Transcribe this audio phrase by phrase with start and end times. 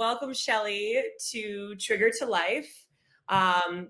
[0.00, 2.86] welcome Shelly to Trigger to Life.
[3.28, 3.88] Um,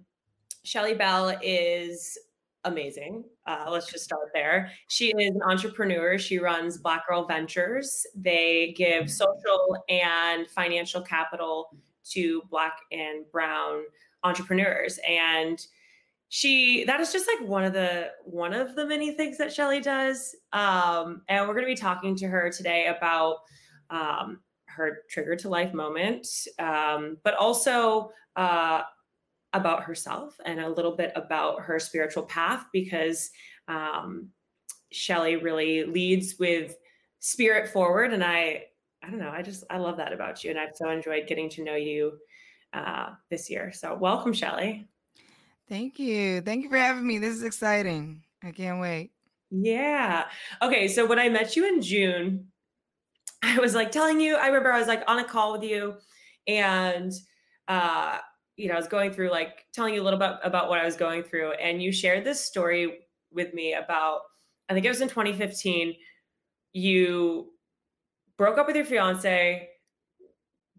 [0.64, 2.18] Shelly Bell is
[2.64, 3.22] amazing.
[3.46, 4.72] Uh, let's just start there.
[4.88, 6.18] She is an entrepreneur.
[6.18, 8.04] She runs Black Girl Ventures.
[8.16, 13.84] They give social and financial capital to Black and Brown
[14.24, 14.98] entrepreneurs.
[15.08, 15.64] And
[16.28, 19.80] she that is just like one of the one of the many things that Shelly
[19.80, 20.34] does.
[20.52, 23.36] Um, and we're going to be talking to her today about
[23.90, 24.40] um,
[24.76, 26.26] her trigger to life moment,
[26.58, 28.82] um, but also uh,
[29.52, 33.30] about herself and a little bit about her spiritual path because
[33.68, 34.28] um,
[34.92, 36.76] Shelly really leads with
[37.18, 38.12] spirit forward.
[38.12, 38.64] And I,
[39.02, 40.50] I don't know, I just, I love that about you.
[40.50, 42.12] And I've so enjoyed getting to know you
[42.72, 43.72] uh, this year.
[43.72, 44.88] So welcome, Shelly.
[45.68, 46.40] Thank you.
[46.40, 47.18] Thank you for having me.
[47.18, 48.22] This is exciting.
[48.42, 49.12] I can't wait.
[49.50, 50.26] Yeah.
[50.62, 50.88] Okay.
[50.88, 52.46] So when I met you in June,
[53.42, 55.96] I was like telling you, I remember I was like on a call with you
[56.46, 57.12] and
[57.68, 58.18] uh
[58.60, 60.84] you know, I was going through like telling you a little bit about what I
[60.84, 62.98] was going through, and you shared this story
[63.32, 64.20] with me about,
[64.68, 65.94] I think it was in 2015.
[66.74, 67.52] You
[68.36, 69.66] broke up with your fiance,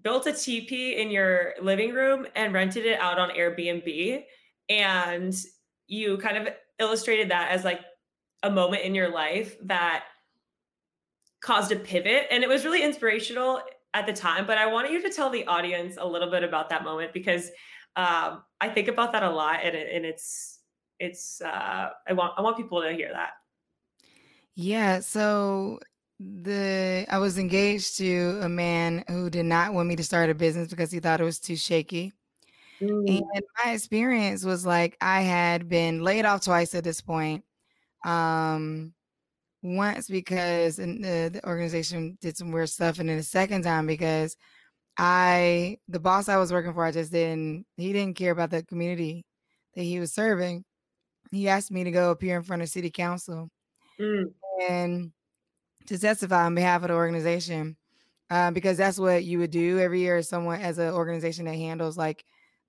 [0.03, 4.25] built a teepee in your living room, and rented it out on Airbnb.
[4.69, 5.35] And
[5.87, 7.81] you kind of illustrated that as like
[8.43, 10.03] a moment in your life that
[11.41, 12.27] caused a pivot.
[12.31, 13.61] And it was really inspirational
[13.93, 16.69] at the time, but I wanted you to tell the audience a little bit about
[16.69, 17.51] that moment because
[17.95, 20.59] um, I think about that a lot, and, it, and it's
[20.99, 23.31] it's uh, I want I want people to hear that.
[24.55, 24.99] Yeah.
[25.01, 25.79] So
[26.19, 30.35] the I was engaged to a man who did not want me to start a
[30.35, 32.13] business because he thought it was too shaky.
[32.79, 33.07] Mm.
[33.07, 37.43] And my experience was like I had been laid off twice at this point.
[38.05, 38.93] Um,
[39.63, 44.35] once because the, the organization did some weird stuff, and then the second time because
[44.97, 48.63] I the boss I was working for, I just didn't he didn't care about the
[48.63, 49.25] community
[49.75, 50.63] that he was serving.
[51.31, 53.49] He asked me to go appear in front of city council
[53.99, 54.25] mm.
[54.69, 55.11] and
[55.87, 57.77] to testify on behalf of the organization.
[58.29, 61.55] Uh, because that's what you would do every year as someone as an organization that
[61.55, 62.23] handles like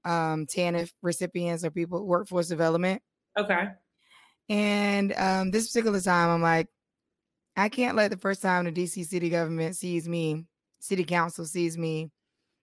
[0.04, 3.00] um TANF recipients or people workforce development.
[3.38, 3.68] Okay.
[4.48, 6.66] And um this particular time I'm like,
[7.56, 10.44] I can't let the first time the DC city government sees me
[10.80, 12.10] city council sees me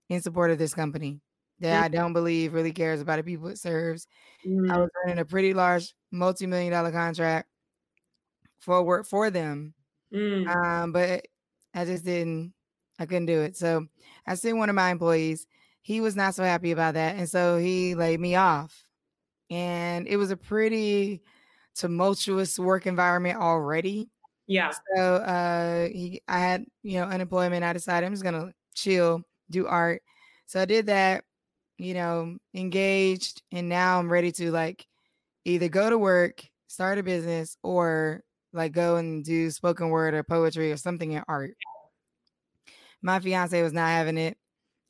[0.09, 1.21] in support of this company
[1.59, 1.83] that mm-hmm.
[1.85, 4.07] I don't believe really cares about the people it serves.
[4.45, 4.71] Mm-hmm.
[4.71, 7.47] I was running a pretty large multi-million dollar contract
[8.59, 9.73] for work for them.
[10.13, 10.47] Mm.
[10.47, 11.25] Um, but
[11.73, 12.53] I just didn't
[12.99, 13.55] I couldn't do it.
[13.55, 13.87] So
[14.27, 15.47] I sent one of my employees.
[15.81, 17.15] He was not so happy about that.
[17.15, 18.83] And so he laid me off.
[19.49, 21.21] And it was a pretty
[21.75, 24.09] tumultuous work environment already.
[24.49, 24.71] Yeah.
[24.95, 27.63] So uh he I had, you know, unemployment.
[27.63, 29.21] I decided I'm just gonna chill,
[29.51, 30.01] do art.
[30.47, 31.23] So I did that,
[31.77, 34.87] you know, engaged, and now I'm ready to like
[35.45, 38.23] either go to work, start a business, or
[38.53, 41.55] like go and do spoken word or poetry or something in art.
[43.01, 44.37] My fiance was not having it.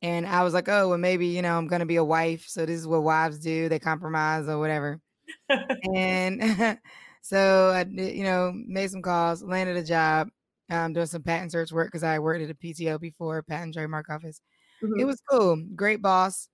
[0.01, 2.45] And I was like, oh, well, maybe, you know, I'm going to be a wife.
[2.47, 3.67] So this is what wives do.
[3.69, 5.01] They compromise or whatever.
[5.93, 6.41] and
[7.21, 10.29] So I, you know, made some calls, landed a job,
[10.69, 14.09] um, doing some patent search work because I worked at a PTO before, patent trademark
[14.09, 14.41] office.
[14.83, 14.99] Mm-hmm.
[14.99, 16.47] It was cool, great boss.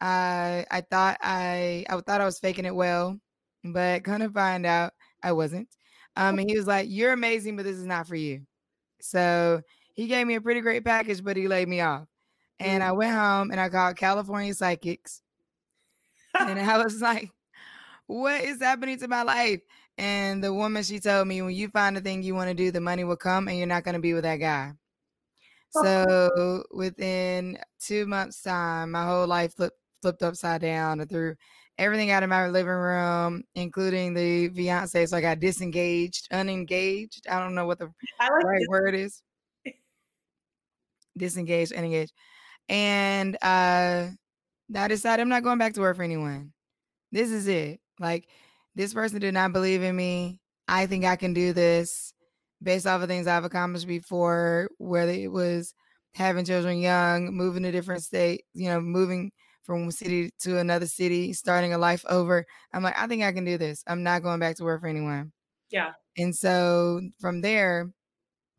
[0.00, 3.18] I I thought I I thought I was faking it well,
[3.64, 5.68] but kind of find out I wasn't.
[6.16, 8.42] Um, and he was like, "You're amazing, but this is not for you."
[9.00, 9.62] So
[9.94, 12.06] he gave me a pretty great package, but he laid me off.
[12.58, 12.90] And mm-hmm.
[12.90, 15.22] I went home and I called California Psychics,
[16.38, 17.30] and I was like,
[18.06, 19.60] "What is happening to my life?"
[19.98, 22.70] And the woman, she told me, when you find the thing you want to do,
[22.70, 24.72] the money will come and you're not going to be with that guy.
[25.70, 31.34] So within two months' time, my whole life flipped flipped upside down and threw
[31.78, 35.06] everything out of my living room, including the fiance.
[35.06, 37.26] So I got disengaged, unengaged.
[37.28, 38.68] I don't know what the like right this.
[38.68, 39.22] word is.
[41.16, 42.12] disengaged, unengaged.
[42.68, 44.08] And uh
[44.74, 46.52] I decided I'm not going back to work for anyone.
[47.10, 47.80] This is it.
[48.00, 48.28] Like
[48.74, 50.38] this person did not believe in me.
[50.68, 52.14] I think I can do this
[52.62, 55.74] based off of things I've accomplished before, whether it was
[56.14, 59.32] having children young, moving to different state, you know, moving
[59.64, 62.44] from one city to another city, starting a life over.
[62.72, 63.82] I'm like, I think I can do this.
[63.86, 65.32] I'm not going back to work for anyone.
[65.70, 65.92] Yeah.
[66.16, 67.90] And so from there,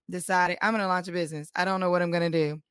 [0.09, 1.50] decided I'm gonna launch a business.
[1.56, 2.62] I don't know what I'm gonna do.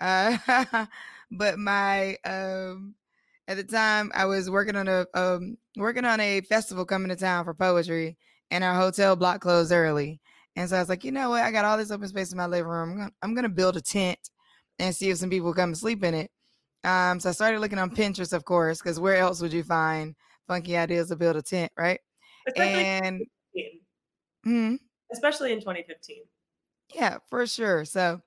[0.00, 0.86] Uh,
[1.30, 2.94] but my um
[3.48, 7.16] at the time I was working on a um, working on a festival coming to
[7.16, 8.16] town for poetry,
[8.50, 10.20] and our hotel block closed early.
[10.56, 11.42] And so I was like, you know what?
[11.42, 12.90] I got all this open space in my living room.
[12.92, 14.18] I'm gonna, I'm gonna build a tent
[14.78, 16.30] and see if some people come and sleep in it.
[16.84, 20.14] Um, so I started looking on Pinterest, of course, because where else would you find
[20.46, 21.98] funky ideas to build a tent, right?
[22.46, 23.80] Especially And 2015.
[24.44, 24.74] hmm,
[25.12, 26.22] Especially in 2015.
[26.94, 27.84] yeah, for sure.
[27.84, 28.20] So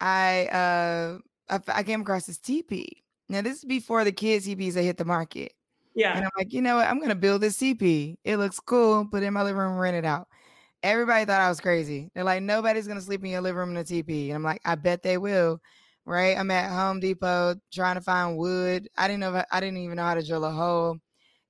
[0.00, 1.18] I uh
[1.48, 3.04] I, I came across this teepee.
[3.28, 5.52] Now this is before the kids teepees that hit the market.
[5.94, 6.16] Yeah.
[6.16, 6.88] And I'm like, you know what?
[6.88, 8.18] I'm gonna build this teepee.
[8.24, 9.06] It looks cool.
[9.10, 10.28] Put it in my living room, rent it out.
[10.82, 12.10] Everybody thought I was crazy.
[12.14, 14.30] They're like, nobody's gonna sleep in your living room in a teepee.
[14.30, 15.60] And I'm like, I bet they will.
[16.06, 16.38] Right?
[16.38, 18.88] I'm at Home Depot trying to find wood.
[18.96, 19.34] I didn't know.
[19.36, 20.98] I I didn't even know how to drill a hole.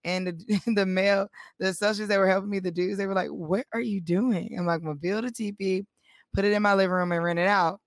[0.04, 1.28] And the the male,
[1.58, 4.56] the associates that were helping me, the dudes, they were like, "What are you doing?"
[4.58, 5.86] I'm like, "I'm gonna build a teepee,
[6.34, 7.80] put it in my living room, and rent it out."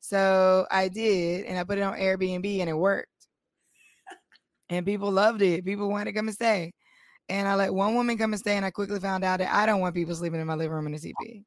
[0.00, 3.17] So I did, and I put it on Airbnb, and it worked.
[4.70, 5.64] And people loved it.
[5.64, 6.72] People wanted to come and stay.
[7.28, 9.66] And I let one woman come and stay, and I quickly found out that I
[9.66, 11.44] don't want people sleeping in my living room in a teepee.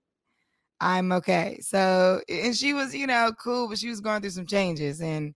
[0.79, 1.59] I'm okay.
[1.62, 5.33] So, and she was, you know, cool, but she was going through some changes, and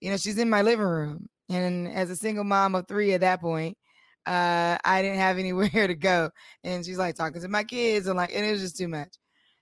[0.00, 1.28] you know, she's in my living room.
[1.50, 3.76] And as a single mom of three at that point,
[4.26, 6.30] uh, I didn't have anywhere to go.
[6.64, 9.14] And she's like talking to my kids, and like, and it was just too much.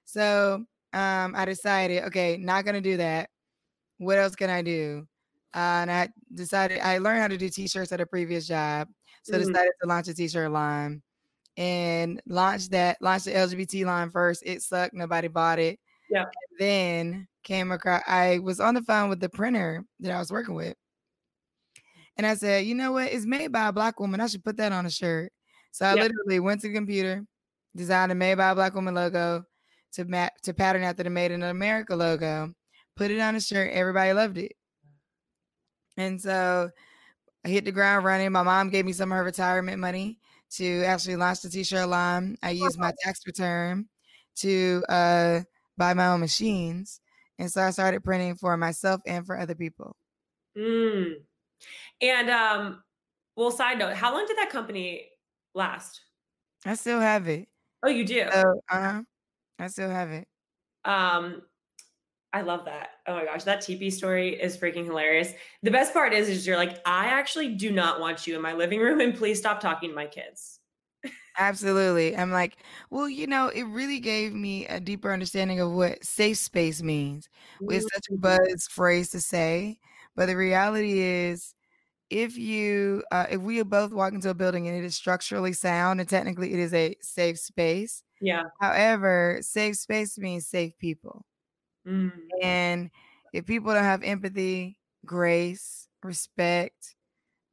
[0.05, 3.31] So, um, I decided, okay, not gonna do that.
[3.99, 5.07] What else can I do?
[5.55, 8.89] Uh, and I decided I learned how to do t-shirts at a previous job.
[9.23, 9.47] So I Mhm.
[9.47, 11.03] decided to launch a t-shirt line
[11.57, 14.43] and launched that, launched the LGBT line first.
[14.47, 15.81] It sucked, nobody bought it.
[16.09, 16.27] Yeah.
[16.59, 20.55] Then came across I was on the phone with the printer that I was working
[20.55, 20.77] with.
[22.17, 23.13] And I said, you know what?
[23.13, 24.21] It's made by a black woman.
[24.21, 25.33] I should put that on a shirt.
[25.73, 27.25] So I literally went to the computer,
[27.75, 29.45] designed a made by a black woman logo
[29.93, 32.53] to map to pattern after the Made in America logo,
[32.97, 33.71] put it on a shirt.
[33.73, 34.53] Everybody loved it.
[36.01, 36.71] And so
[37.45, 38.33] I hit the ground running.
[38.33, 40.19] My mom gave me some of her retirement money
[40.53, 42.39] to actually launch the t-shirt line.
[42.43, 43.87] I used my tax return
[44.37, 45.41] to uh,
[45.77, 47.03] buy my own machines.
[47.39, 49.95] And so I started printing for myself and for other people.
[50.57, 51.17] Mm.
[52.01, 52.83] And um,
[53.37, 55.09] well, side note, how long did that company
[55.55, 56.01] last?
[56.65, 57.47] I still have it.
[57.83, 58.27] Oh, you do.
[58.33, 59.03] So, uh-huh.
[59.59, 60.27] I still have it.
[60.87, 61.43] Um,
[62.33, 62.89] I love that.
[63.11, 65.33] Oh my gosh, that teepee story is freaking hilarious.
[65.65, 68.53] The best part is, is you're like, I actually do not want you in my
[68.53, 70.61] living room, and please stop talking to my kids.
[71.37, 72.17] Absolutely.
[72.17, 72.59] I'm like,
[72.91, 77.29] well, you know, it really gave me a deeper understanding of what safe space means.
[77.69, 78.21] It's such a Mm.
[78.21, 79.79] buzz phrase to say,
[80.15, 81.55] but the reality is
[82.11, 86.01] if you uh, if we both walk into a building and it is structurally sound
[86.01, 88.05] and technically it is a safe space.
[88.21, 88.45] Yeah.
[88.61, 91.25] However, safe space means safe people.
[91.87, 92.13] Mm.
[92.43, 92.91] And
[93.33, 96.95] if people don't have empathy, grace, respect,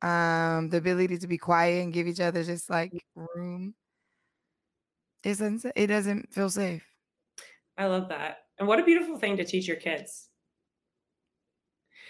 [0.01, 3.75] um, the ability to be quiet and give each other just like room,
[5.23, 6.85] it doesn't it doesn't feel safe.
[7.77, 8.37] I love that.
[8.59, 10.29] And what a beautiful thing to teach your kids.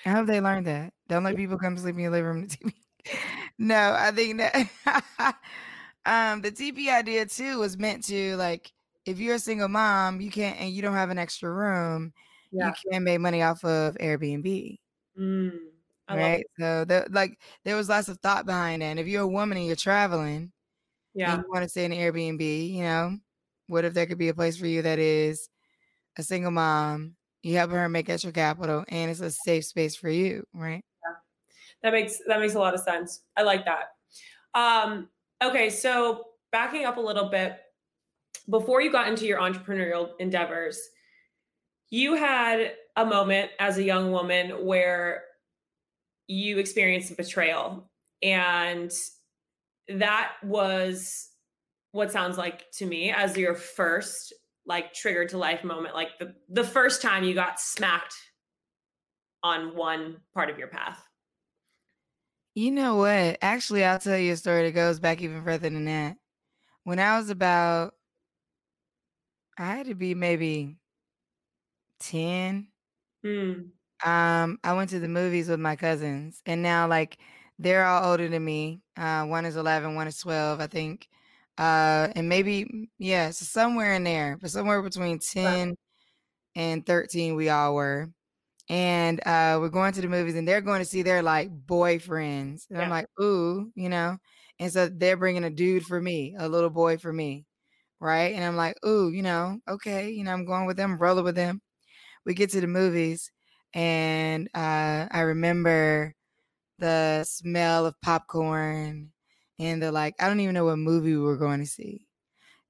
[0.06, 0.94] I hope they learned that.
[1.10, 2.48] Don't let people come sleep in your living room.
[2.48, 2.74] to TV.
[3.58, 5.36] no, I think that
[6.06, 8.72] um the teepee idea too was meant to like
[9.08, 12.14] if you're a single mom, you can't and you don't have an extra room,
[12.52, 12.68] Yeah.
[12.68, 14.78] you can't make money off of Airbnb.
[15.18, 15.60] Mm.
[16.10, 16.46] Right.
[16.60, 18.86] So the like there was lots of thought behind that.
[18.86, 20.52] And if you're a woman and you're traveling
[21.14, 21.38] Yeah.
[21.38, 23.18] you want to stay in an Airbnb, you know,
[23.68, 25.50] what if there could be a place for you that is
[26.18, 30.10] a single mom, you help her make extra capital and it's a safe space for
[30.10, 30.84] you, right?
[31.04, 31.16] Yeah.
[31.84, 33.22] That makes that makes a lot of sense.
[33.36, 33.92] I like that.
[34.54, 35.10] Um,
[35.44, 37.60] okay, so backing up a little bit,
[38.50, 40.80] before you got into your entrepreneurial endeavors,
[41.90, 45.24] you had a moment as a young woman where
[46.28, 47.90] you experienced betrayal.
[48.22, 48.92] And
[49.88, 51.30] that was
[51.92, 54.34] what sounds like to me as your first
[54.66, 58.14] like trigger to life moment, like the, the first time you got smacked
[59.44, 61.02] on one part of your path.
[62.54, 63.38] You know what?
[63.42, 66.18] Actually, I'll tell you a story that goes back even further than that.
[66.84, 67.94] When I was about,
[69.58, 70.78] I had to be maybe
[72.00, 72.72] 10.
[73.24, 73.78] Mm.
[74.06, 77.18] Um, I went to the movies with my cousins, and now like
[77.60, 78.82] they're all older than me.
[78.96, 81.10] Uh, one is 11, one is 12, I think.
[81.58, 85.62] Uh, and maybe, mm, yeah, so somewhere in there, but somewhere between Right.
[85.64, 85.76] 10
[86.56, 88.10] and 13, we all were.
[88.70, 92.68] And uh, we're going to the movies, and they're going to see their like boyfriends.
[92.70, 94.18] And I'm like, ooh, you know?
[94.60, 97.46] And so they're bringing a dude for me, a little boy for me.
[98.00, 98.36] Right.
[98.36, 101.36] And I'm like, ooh, you know, okay, you know, I'm going with them, rolling with
[101.36, 101.62] them.
[102.26, 103.32] We get to the movies,
[103.74, 106.16] and uh, I remember
[106.80, 109.12] the smell of popcorn
[109.60, 112.08] and the like, I don't even know what movie we were going to see.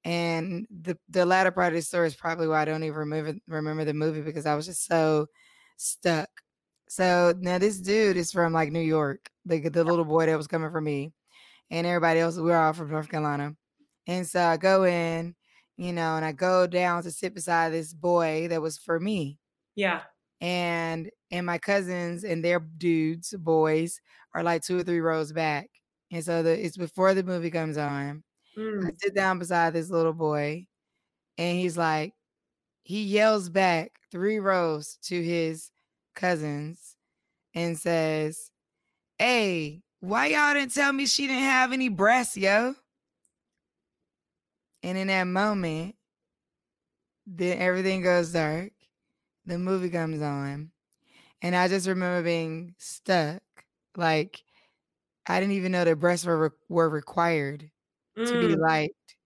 [0.06, 3.36] And the the latter part of the story is probably why I don't even remember
[3.48, 5.28] remember the movie because I was just so
[5.78, 6.30] stuck
[6.90, 10.48] So now this dude is from like New York, the the little boy that was
[10.48, 11.14] coming for me,
[11.72, 12.38] and everybody else.
[12.38, 13.56] We are all from North Carolina,
[14.08, 15.36] and so I go in,
[15.78, 19.40] you know, and I go down to sit beside this boy that was for me.
[19.76, 20.08] Yeah.
[20.42, 24.00] And and my cousins and their dudes, boys,
[24.34, 25.70] are like two or three rows back.
[26.12, 28.24] And so the it's before the movie comes on.
[28.86, 28.98] I Mm.
[29.00, 30.68] sit down beside this little boy,
[31.38, 32.14] and he's like,
[32.84, 35.72] he yells back three rows to his
[36.16, 36.98] cousins
[37.56, 38.52] and says,
[39.20, 42.76] Hey, why y'all didn't tell me she didn't have any breasts, yo?
[44.88, 45.98] And in that moment,
[47.26, 48.72] then everything goes dark.
[49.46, 50.72] The movie comes on.
[51.42, 53.44] And I just remember being stuck.
[53.98, 54.44] Like
[55.28, 57.72] I didn't even know that breasts were re- were required
[58.26, 58.58] to be Mm.
[58.58, 59.18] liked.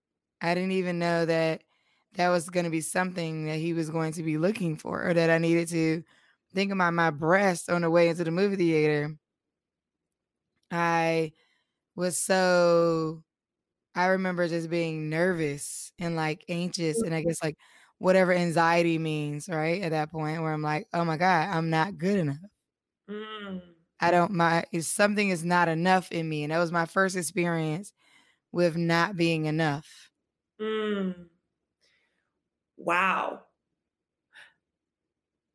[0.41, 1.63] I didn't even know that
[2.13, 5.13] that was going to be something that he was going to be looking for or
[5.13, 6.03] that I needed to
[6.53, 9.17] think about my breasts on the way into the movie theater.
[10.71, 11.33] I
[11.95, 13.23] was so
[13.95, 17.57] I remember just being nervous and like anxious and I guess like
[18.00, 19.81] whatever anxiety means, right?
[19.83, 22.38] At that point where I'm like, "Oh my god, I'm not good enough."
[23.07, 23.62] Mm.
[24.00, 27.93] I don't my something is not enough in me and that was my first experience
[28.51, 30.10] with not being enough.
[30.60, 31.31] Mm.
[32.77, 33.45] Wow.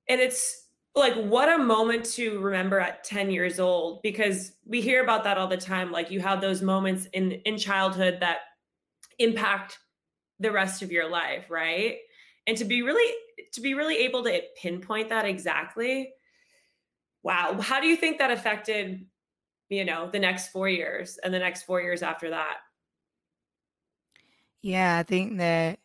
[0.08, 0.65] And it's
[0.96, 5.36] like what a moment to remember at 10 years old because we hear about that
[5.36, 8.38] all the time like you have those moments in in childhood that
[9.18, 9.78] impact
[10.38, 11.98] the rest of your life, right?
[12.46, 13.14] And to be really
[13.52, 16.12] to be really able to pinpoint that exactly.
[17.22, 17.58] Wow.
[17.60, 19.06] How do you think that affected,
[19.68, 22.58] you know, the next 4 years and the next 4 years after that?
[24.62, 25.80] Yeah, I think that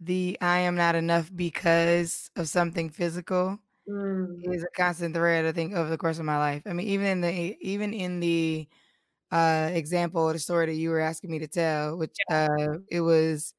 [0.00, 4.54] the I am not enough because of something physical Mm.
[4.54, 6.62] is a constant thread, I think, over the course of my life.
[6.66, 8.68] I mean, even in the even in the
[9.32, 13.54] uh example the story that you were asking me to tell, which uh it was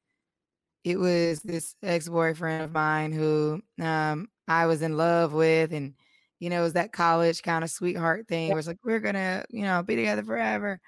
[0.84, 5.94] it was this ex-boyfriend of mine who um I was in love with and
[6.40, 9.44] you know, it was that college kind of sweetheart thing where it's like we're gonna,
[9.50, 10.80] you know, be together forever.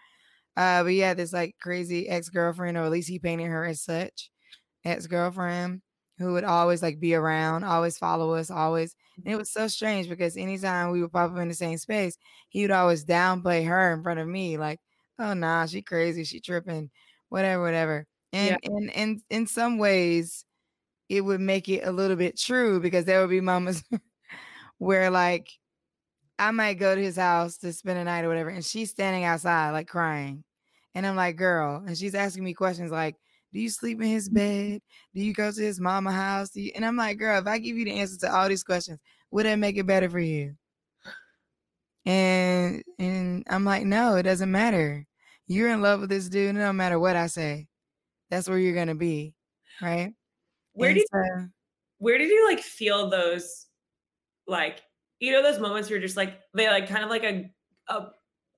[0.56, 4.30] Uh but yeah, this like crazy ex-girlfriend, or at least he painted her as such
[4.84, 5.82] ex-girlfriend
[6.18, 8.94] who would always like be around, always follow us, always.
[9.16, 9.38] And it mm-hmm.
[9.38, 12.16] was so strange because anytime we would pop up in the same space,
[12.48, 14.80] he would always downplay her in front of me, like,
[15.18, 16.90] oh nah, she crazy, she tripping,
[17.28, 18.06] whatever, whatever.
[18.32, 18.56] Yeah.
[18.62, 20.44] And and and in some ways,
[21.08, 23.82] it would make it a little bit true because there would be moments
[24.78, 25.48] where like
[26.38, 29.24] I might go to his house to spend a night or whatever, and she's standing
[29.24, 30.44] outside like crying.
[30.94, 33.16] And I'm like, girl, and she's asking me questions like,
[33.52, 34.80] do you sleep in his bed?
[35.14, 36.50] Do you go to his mama house?
[36.50, 36.72] Do you?
[36.74, 38.98] And I'm like, girl, if I give you the answer to all these questions,
[39.30, 40.54] would that make it better for you?
[42.04, 45.06] And and I'm like, no, it doesn't matter.
[45.46, 47.68] You're in love with this dude, no matter what I say.
[48.30, 49.34] That's where you're gonna be,
[49.80, 50.12] right?
[50.72, 51.48] Where And did so
[51.98, 53.66] where did you like feel those
[54.46, 54.80] like
[55.20, 57.50] you know those moments where you're just like they like kind of like a
[57.88, 58.08] a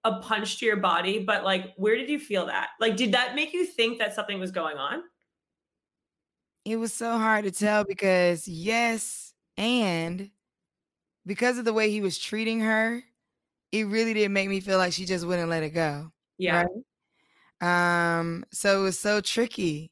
[0.05, 2.71] a punch to your body, but like where did you feel that?
[2.81, 5.03] Like did that make you think that something was going on?
[6.65, 10.31] it was so hard to tell because yes, and
[11.27, 13.03] because of the way he was treating her,
[13.73, 16.13] it really did make me feel like she just wouldn't let it go.
[16.39, 16.65] Yeah.
[17.63, 18.21] Right.
[18.21, 19.91] Um, so it was so tricky,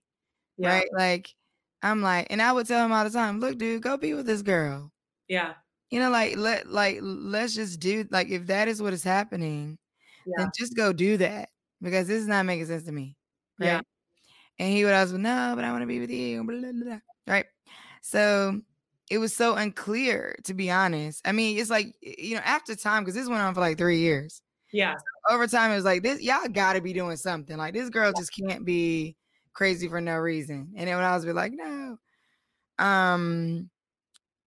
[0.56, 0.68] Yeah.
[0.76, 0.88] right?
[0.92, 1.34] Like,
[1.82, 4.26] I'm like, and I would tell him all the time, look, dude, go be with
[4.26, 4.92] this girl.
[5.28, 5.54] Yeah.
[5.90, 9.78] You know, like let like let's just do like if that is what is happening,
[10.28, 10.44] Yeah.
[10.44, 11.48] then just go do that
[11.80, 13.16] because this is not making sense to me.
[13.58, 13.66] Right.
[13.66, 13.80] Yeah.
[14.58, 16.44] And he would always be, no, but I want to be with you.
[16.44, 16.98] Blah, blah, blah.
[17.26, 17.46] Right.
[18.02, 18.60] So
[19.10, 21.26] it was so unclear, to be honest.
[21.26, 24.00] I mean, it's like, you know, after time, because this went on for like three
[24.00, 24.42] years.
[24.72, 24.96] Yeah.
[25.30, 27.56] Over time, it was like, this, y'all got to be doing something.
[27.56, 29.16] Like, this girl just can't be
[29.54, 30.72] crazy for no reason.
[30.76, 31.98] And then when I was be like, no.
[32.78, 33.70] Um,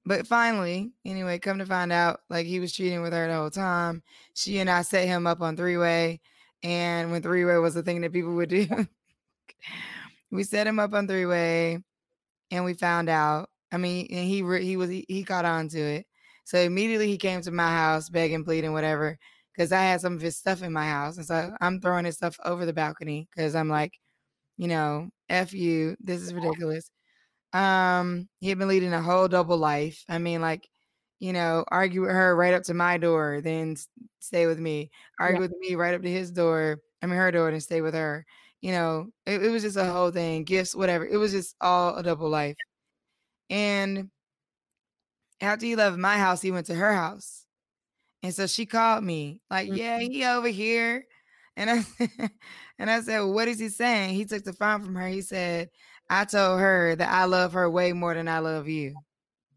[0.05, 3.49] but finally, anyway, come to find out, like he was cheating with her the whole
[3.51, 4.01] time.
[4.33, 6.21] She and I set him up on three way.
[6.63, 8.67] And when three way was the thing that people would do,
[10.31, 11.79] we set him up on three way
[12.51, 13.49] and we found out.
[13.71, 16.05] I mean, and he re- he was he, he caught on to it.
[16.45, 19.17] So immediately he came to my house begging, pleading, whatever,
[19.53, 21.17] because I had some of his stuff in my house.
[21.17, 23.93] And so I'm throwing his stuff over the balcony because I'm like,
[24.57, 26.89] you know, F you, this is ridiculous.
[27.53, 30.03] Um, he had been leading a whole double life.
[30.09, 30.69] I mean, like,
[31.19, 33.75] you know, argue with her right up to my door, then
[34.19, 34.91] stay with me.
[35.19, 36.79] Argue with me right up to his door.
[37.01, 38.25] I mean, her door, and stay with her.
[38.61, 41.05] You know, it, it was just a whole thing, gifts, whatever.
[41.05, 42.57] It was just all a double life.
[43.49, 44.11] And
[45.41, 47.45] after he left my house, he went to her house.
[48.23, 50.01] And so she called me like, "Yeah, Mhm.
[50.01, 51.05] he over here."
[51.57, 51.85] And I
[52.79, 55.07] and I said, well, "What is he saying?" He took the phone from her.
[55.09, 55.69] He said,
[56.11, 59.03] "I told her that I love her way more than I love you."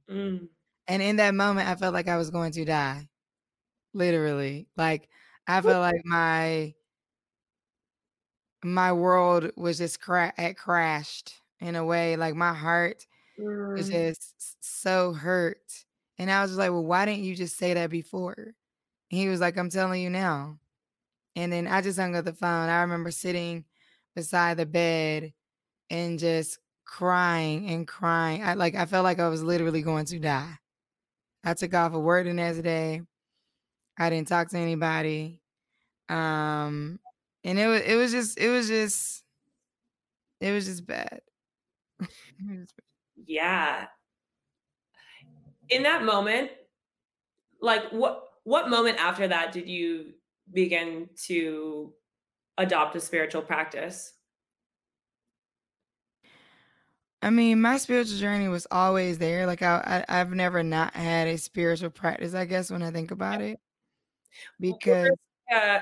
[0.08, 0.54] Mm.
[0.88, 3.08] And in that moment, I felt like I was going to die.
[3.94, 4.68] Literally.
[4.76, 5.11] Like,
[5.49, 6.75] I felt like my
[8.62, 13.06] my world was just cra had crashed in a way, like, my heart
[13.76, 13.90] was Mm.
[13.90, 15.87] just so hurt.
[16.18, 18.34] And I was just like, "Well, why didn't you just say that before?"
[19.11, 20.61] And he was like, "I'm telling you now."
[21.37, 22.68] And then I just hung up the phone.
[22.70, 23.66] I remember sitting
[24.16, 25.34] beside the bed
[25.95, 28.43] and just crying and crying.
[28.43, 30.59] I like I felt like I was literally going to die.
[31.45, 33.03] I took off of word the next day.
[33.97, 35.41] I didn't talk to anybody.
[36.09, 36.99] Um,
[37.45, 39.25] and it was it was just it was just
[40.41, 41.21] it was just bad.
[43.25, 43.87] Yeah.
[45.71, 46.51] In that moment,
[47.61, 50.15] like, what what moment after that did you
[50.53, 51.93] begin to
[52.59, 54.13] adopt a spiritual practice?
[57.25, 59.47] I mean, my spiritual journey was always there.
[59.47, 63.12] Like I, I I've never not had a spiritual practice, I guess, when I think
[63.12, 63.59] about it.
[64.61, 65.09] Because
[65.50, 65.78] uh,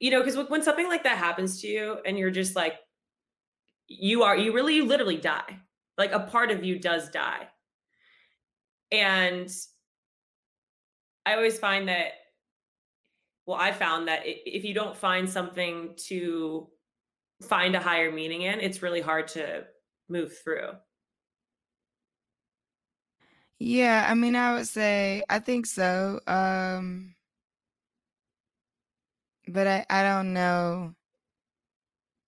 [0.00, 2.74] you know, because when something like that happens to you and you're just like
[3.88, 5.60] you are you really you literally die.
[5.96, 7.48] Like, a part of you does die.
[8.90, 9.50] And
[11.24, 12.08] I always find that
[13.46, 16.68] well, I found that if you don't find something to
[17.48, 19.64] find a higher meaning in, it's really hard to
[20.12, 20.78] move through.
[23.58, 27.14] Yeah, I mean, I would say I think so, um
[29.48, 30.94] but I I don't know.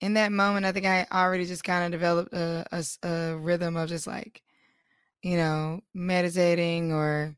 [0.01, 2.67] In that moment, I think I already just kinda developed a
[3.03, 4.43] a rhythm of just, like,
[5.23, 7.37] you know, meditating or,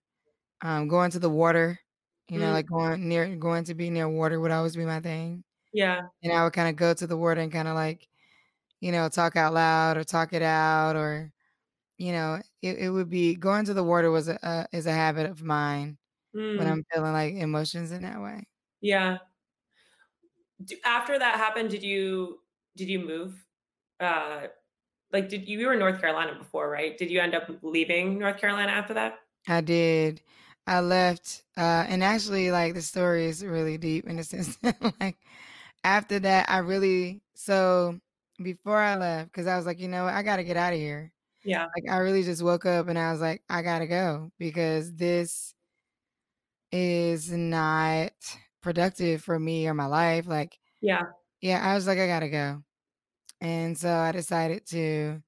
[0.63, 1.81] um, going to the water,
[2.29, 2.53] you know, Mm.
[2.53, 5.45] like, going near going to be near water would always be my thing.
[5.73, 6.09] Yeah.
[6.23, 8.09] And I would kinda go to the water and kinda, like,
[8.81, 11.33] you know, talk out loud or talk it out or,
[11.99, 14.93] you know, it it would be going to the water was a a is a
[14.93, 15.99] habit of mine
[16.55, 16.69] when Mm.
[16.69, 18.45] I'm feeling, like, emotions in that way.
[18.81, 19.19] Yeah.
[20.65, 22.41] D after that happened, did you
[22.77, 23.47] did you move?
[24.01, 24.49] Uh,
[25.13, 26.97] like, did you you were in North Carolina before, right?
[26.99, 29.21] Did you end up leaving North Carolina after that?
[29.49, 30.23] I did.
[30.67, 34.59] I left, uh, and actually, like, the story is really deep in the sense
[35.01, 35.17] like,
[35.85, 38.01] after that, I really so,
[38.43, 40.15] before I left because I was like, "You know what?
[40.15, 41.13] I gotta get out of here."
[41.45, 41.69] Yeah.
[41.77, 45.55] Like, I really just woke up and I was like, "I gotta go because this"
[46.73, 48.13] "is not
[48.61, 51.13] productive for me or my life." Like Yeah.
[51.41, 52.65] yeah, I was like, "I gotta go."
[53.41, 55.23] And so I decided to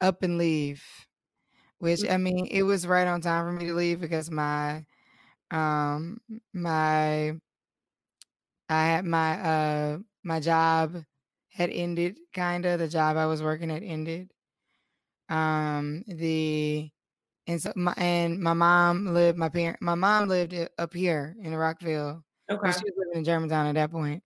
[0.00, 0.84] up and leave,
[1.78, 2.08] which, Mm.
[2.08, 4.86] I mean, it was right on time for me to leave because my,
[5.52, 6.20] um,
[6.54, 7.40] my
[8.68, 11.04] I had my, uh, my job
[11.54, 14.32] had ended, kinda, the job I was working had ended.
[15.30, 16.90] Um, the
[17.48, 21.54] and so my and my mom lived my parent my mom lived, up here in
[21.56, 22.24] Rockville.
[22.50, 22.74] Okay.
[22.78, 24.22] she was living in Germantown at that point.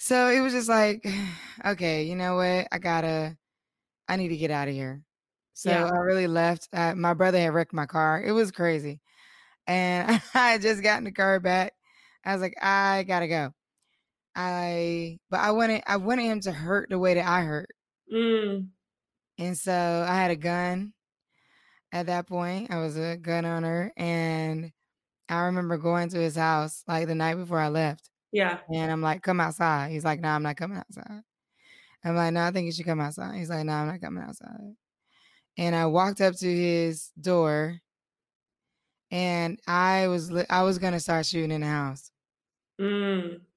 [0.00, 1.04] So, it was just like,
[1.66, 2.68] "Okay, you know what?
[2.70, 3.36] I gotta
[4.08, 5.04] I need to get out of here."
[5.54, 5.84] So, Yeah.
[5.86, 9.00] I really left, uh, my brother had wrecked my car, it was crazy,
[9.66, 11.74] and I had just gotten the car back.
[12.24, 13.54] I was like, "I gotta go."
[14.38, 17.70] I but I wanted I wanted him to hurt the way that I hurt.
[18.10, 18.70] Mm.
[19.38, 19.72] And so,
[20.08, 20.92] I had a gun
[21.92, 24.72] at that point, I was a gun owner, and
[25.28, 28.60] I remember going to his house, like, the night before I left, Yeah.
[28.72, 31.22] and I'm like, "Come outside." He's like, "No, I'm not coming outside."
[32.04, 34.24] I'm like, "No, I think you should come outside." He's like, "No, I'm not coming
[34.24, 34.76] outside."
[35.58, 37.80] And I walked up to his door
[39.10, 42.10] and I was I was gonna start shooting in the house.
[42.78, 43.47] Mm.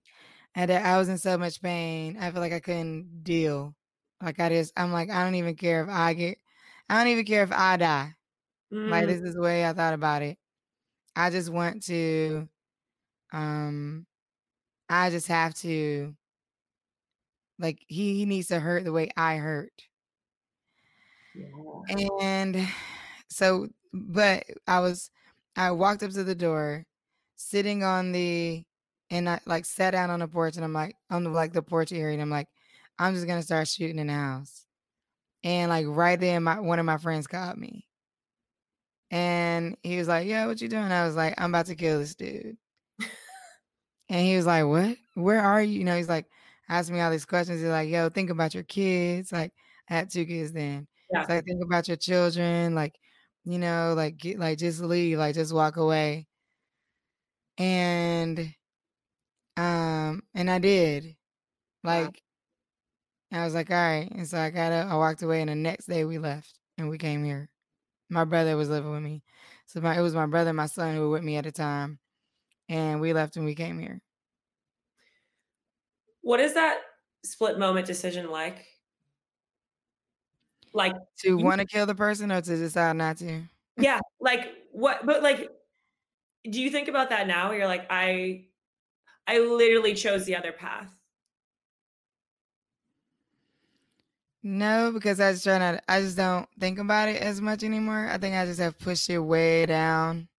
[0.55, 3.75] And that I was in so much pain, I feel like I couldn't deal.
[4.21, 6.37] Like, I just I'm like, "I don't even care if I get
[6.89, 8.15] I don't even care if I die."
[8.85, 9.07] Like, Mm.
[9.07, 10.39] this is the way I thought about it.
[11.15, 12.49] I just want to,
[13.33, 14.07] um
[14.89, 16.15] I just have to
[17.59, 19.83] like, he he needs to hurt the way I hurt.
[21.33, 21.87] Yeah.
[21.89, 22.57] And
[23.29, 25.11] so but I was
[25.55, 26.85] I walked up to the door,
[27.35, 28.65] sitting on the
[29.11, 31.63] and I, like, sat down on the porch, and I'm like on the, like, the
[31.63, 32.49] porch area, and I'm like,
[32.99, 34.67] "I'm just gonna start shooting in the house."
[35.43, 37.87] And, like, right then, my one of my friends called me.
[39.11, 41.99] And he was like, "Yo, what you doing?" I was like, "I'm about to kill
[41.99, 42.57] this dude."
[44.09, 44.97] And he was like, "What?
[45.15, 46.27] Where are you?" You know, he's like,
[46.69, 47.59] asking me all these questions.
[47.61, 49.53] He's like, "Yo, think about your kids." Like,
[49.89, 50.87] I had 2 kids then.
[51.11, 51.25] Yeah.
[51.29, 52.95] like, "Think about your children, like,
[53.43, 56.27] you know, like, get like, just leave, like, just walk away."
[57.57, 58.53] And
[59.61, 61.17] um, and I did.
[61.83, 62.13] Wow.
[62.13, 62.23] Like,
[63.31, 65.55] I was like, "All right." And so I got up, I walked away, and the
[65.55, 67.49] next day we left and we came here.
[68.09, 69.23] My brother was living with me.
[69.67, 71.51] So my it was my brother and my son who were with me at the
[71.53, 71.99] time,
[72.69, 74.01] and we left and we came here.
[76.21, 76.81] What is that
[77.23, 78.65] split moment decision like?
[80.73, 83.43] Like, To wanna kill the person or to decide not to?
[83.77, 85.49] Yeah, like, what but, like,
[86.49, 87.51] do you think about that now?
[87.51, 88.49] You're like, "I
[89.31, 90.91] I literally chose the other path."
[94.43, 98.07] No, because I just try not I just don't think about it as much anymore.
[98.09, 100.29] I think I just have pushed it way down.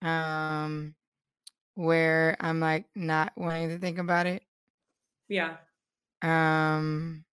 [0.00, 0.94] Um,
[1.74, 4.44] where I'm, like, not wanting to think about it.
[5.28, 5.58] Yeah.
[6.22, 7.24] Um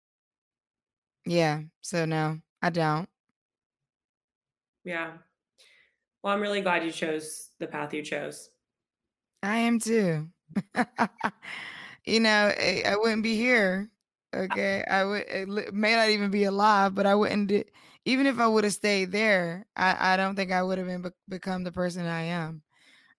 [1.26, 3.10] Yeah, so no, I don't.
[4.86, 5.18] Yeah.
[6.24, 8.50] Well, I'm really glad you chose the path you chose.
[9.44, 10.30] I am too.
[12.06, 13.92] You know, eh, I wouldn't be here,
[14.34, 14.84] Uh okay?
[14.90, 17.52] I would eh, li may not even be alive, but I wouldn't
[18.06, 21.72] even if I woulda stayed there, I I don't think I would've been become the
[21.72, 22.64] person I am.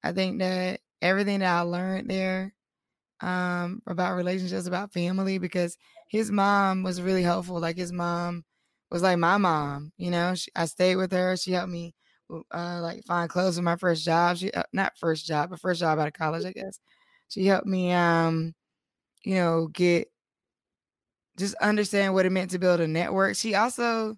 [0.05, 2.55] I think that everything that I learned there,
[3.21, 5.77] um, about relationships, about family because
[6.09, 8.45] his mom was really helpful, like, his mom
[8.91, 10.35] was like my mom, you know?
[10.35, 11.95] Sh I stayed with her, she helped me,
[12.53, 15.81] uh, like, find clothes for my first job, she uh, not first job, but first
[15.81, 16.79] job out of college, I guess.
[17.31, 18.55] She helped me, um,
[19.25, 20.11] you know, get
[21.39, 23.37] just understand what it meant to build a network.
[23.37, 24.17] She also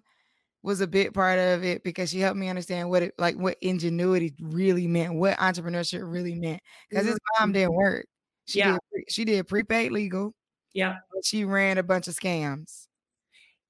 [0.63, 3.57] was a big part of it because she helped me understand what it like, what
[3.61, 6.61] ingenuity really meant, what entrepreneurship really meant.
[6.89, 8.07] Because his mom didn't work.
[8.47, 8.73] She Yeah.
[8.73, 10.33] did she did prepaid legal,
[10.73, 10.99] Yeah.
[11.23, 12.87] she ran a bunch of scams.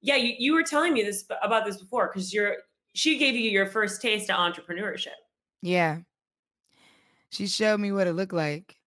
[0.02, 2.58] Yeah, you you were telling me this about this before 'cause you're
[2.94, 5.16] she gave you your first taste of entrepreneurship.
[5.64, 6.04] Yeah.
[7.32, 8.78] She showed me what it looked like.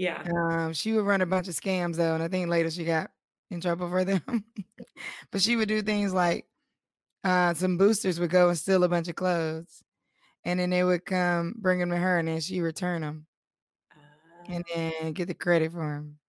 [0.00, 0.24] Yeah.
[0.24, 3.10] Um, she would run a bunch of scams, though, and I think later she got
[3.50, 4.22] in trouble for them.
[5.32, 6.46] But she would do things like,
[7.24, 9.82] uh, some boosters would go and steal a bunch of clothes,
[10.44, 13.26] and then they would come bring them to her, and then she return 'em
[14.48, 14.74] and Oh.
[14.74, 16.20] then get the credit for 'em.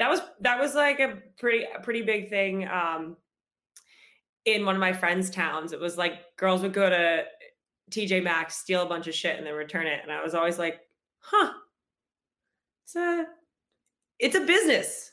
[0.00, 3.16] That was that was, like, a pretty a pretty big thing, um
[4.46, 5.72] in one of my friends' towns.
[5.72, 7.26] It was, like, girls would go to
[7.90, 10.56] TJ Maxx, steal a bunch of shit, and then return it, and I was always
[10.58, 10.82] like,
[11.18, 11.52] "Huh."
[12.86, 13.26] It's a
[14.18, 15.12] it's a business.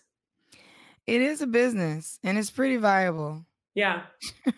[1.08, 3.46] It is a business, and it's pretty viable.
[3.76, 4.06] Yeah.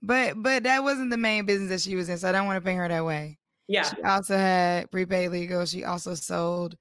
[0.00, 2.60] But but that wasn't the main business that she was in, so I don't wanna
[2.60, 3.38] paint her that way.
[3.68, 3.94] Yeah.
[3.94, 6.76] She also had prepaid legal, she also sold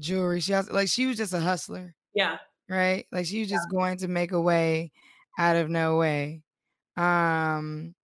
[0.00, 2.38] jewelry, she also like, she was just a hustler, Yeah.
[2.68, 3.06] right?
[3.12, 3.70] Like, she was just Yeah.
[3.70, 4.92] going to make a way
[5.38, 6.44] out of no way.
[6.96, 7.94] Um,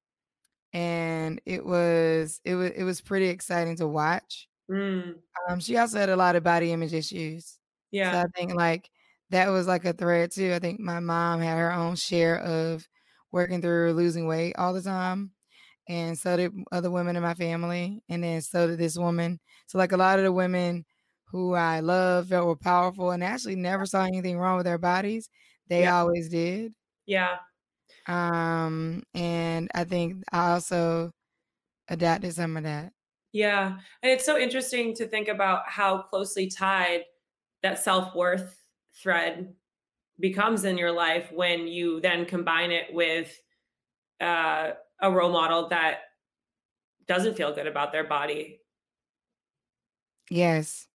[0.73, 4.49] and it was it was it was pretty exciting to watch.
[4.68, 5.24] Mm.
[5.48, 7.59] Um, she also had a lot of body image issues.
[7.90, 8.12] Yeah.
[8.12, 8.90] So, I think, like,
[9.31, 10.53] that was, like, a thread too.
[10.55, 12.87] I think my mom had her own share of
[13.33, 15.33] working through losing weight all the time,
[15.88, 19.40] and so did other women in my family, and then so did this woman.
[19.68, 20.87] So, like, a lot of the women
[21.29, 25.31] who I love felt were powerful and actually never saw anything wrong with their bodies,
[25.68, 25.88] they Yeah.
[25.88, 26.74] always did.
[27.07, 27.38] Yeah.
[28.07, 31.12] Um, and I think I also
[31.88, 32.94] adapted some of that.
[33.35, 37.05] Yeah, and it's so interesting to think about how closely tied
[37.62, 38.62] that self-worth
[38.94, 39.57] thread
[40.20, 43.40] becomes in your life when you then combine it with,
[44.20, 46.01] uh, a role model that
[47.07, 48.61] doesn't feel good about their body.
[50.31, 50.88] Yes.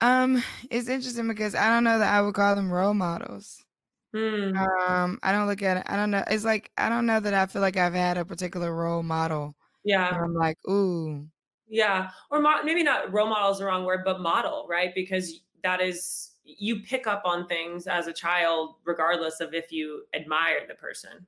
[0.00, 3.64] Um, it's interesting because I don't know that I would call them role models.
[4.12, 4.68] Hmm.
[4.88, 7.34] Um, I don't look at it I don't know, it's like, I don't know that
[7.34, 10.10] I feel like I've had a particular role model Yeah.
[10.10, 11.28] where I'm like, "Ooh."
[11.66, 14.94] Yeah, or mo maybe not role model is the wrong word, but model, right?
[14.94, 20.06] Because that is you pick up on things as a child regardless of if you
[20.14, 21.26] admire the person.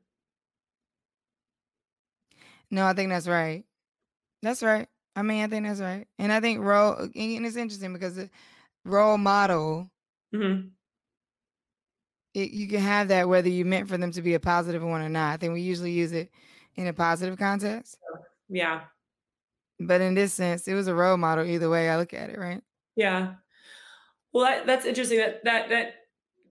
[2.70, 3.64] No, I think that's right.
[4.42, 4.88] That's right.
[5.16, 7.12] I mean, I think that's right, and I think role and
[7.46, 8.30] it's interesting because the
[8.84, 9.90] role model
[10.32, 10.74] Mhm.
[12.34, 15.02] it you can have that whether you meant for them to be a positive one
[15.02, 15.32] or not.
[15.32, 16.30] I think we usually use it
[16.76, 17.99] in a positive context.
[18.50, 18.88] Yeah.
[19.78, 22.38] But in this sense, it was a role model either way I look at it,
[22.38, 22.62] right?
[22.96, 23.36] Yeah.
[24.32, 25.94] Well, that that's interesting, that that that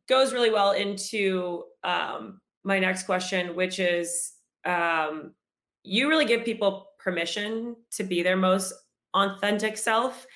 [0.08, 4.34] goes really well into, um, my next question, which is,
[4.66, 5.36] um,
[5.84, 8.74] you really give people permission to be their most
[9.16, 10.28] authentic self,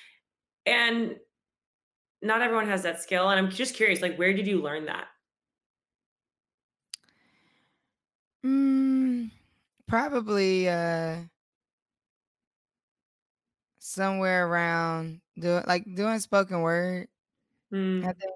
[0.66, 1.16] and
[2.22, 5.08] not everyone has that skill, and I'm just curious, like, where did you learn that?
[8.44, 9.30] Mm,
[9.86, 11.24] probably, uh
[13.94, 17.08] somewhere around doing like doing spoken word.
[18.02, 18.14] I Mm.
[18.14, 18.32] think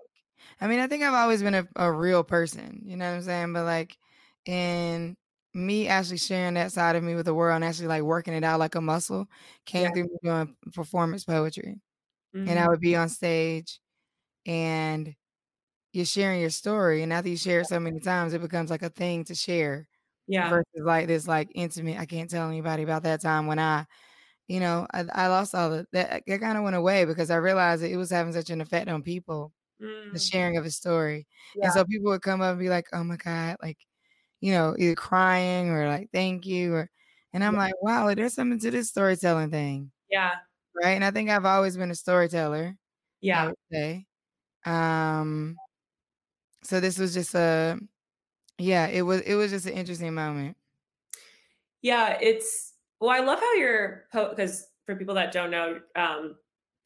[0.60, 3.22] I mean, I think I've always been a, a real person, you know what I'm
[3.22, 3.52] saying?
[3.54, 3.98] But like
[4.46, 5.16] in
[5.54, 8.44] me actually sharing that side of me with the world and actually like working it
[8.44, 9.28] out like a muscle
[9.76, 9.88] Yeah.
[9.88, 11.80] came through me doing performance poetry.
[12.46, 12.68] And I Mhm.
[12.68, 13.80] would be on stage
[14.46, 15.14] and
[15.92, 17.02] you're sharing your story.
[17.02, 19.88] And after you share it so many times, it becomes like a thing to share
[20.26, 20.50] Yeah.
[20.50, 23.86] versus like this like intimate, I can't tell anybody about that time when I,
[24.48, 26.24] you know, I, I lost all of that.
[26.26, 28.88] That kind of went away because I realized that it was having such an effect
[28.88, 29.52] on people
[30.12, 30.20] the Mm.
[30.20, 31.26] sharing of his story.
[31.62, 33.78] And so people would come up and be like, "Oh my god," like,
[34.40, 36.90] you know, either crying or like, "Thank you," or
[37.34, 37.56] and I'm Yeah.
[37.56, 40.40] like, "Wow, like, there's something to this storytelling thing." Yeah.
[40.74, 40.92] Right?
[40.92, 42.76] And I think I've always been a storyteller,
[43.34, 43.48] I Yeah.
[43.48, 44.06] would say.
[44.66, 45.60] Um,
[46.62, 47.78] so this was just a
[48.58, 50.56] yeah, it was it was just an interesting moment.
[51.82, 56.36] Yeah, it's well, I love how you're because for people that don't know, um,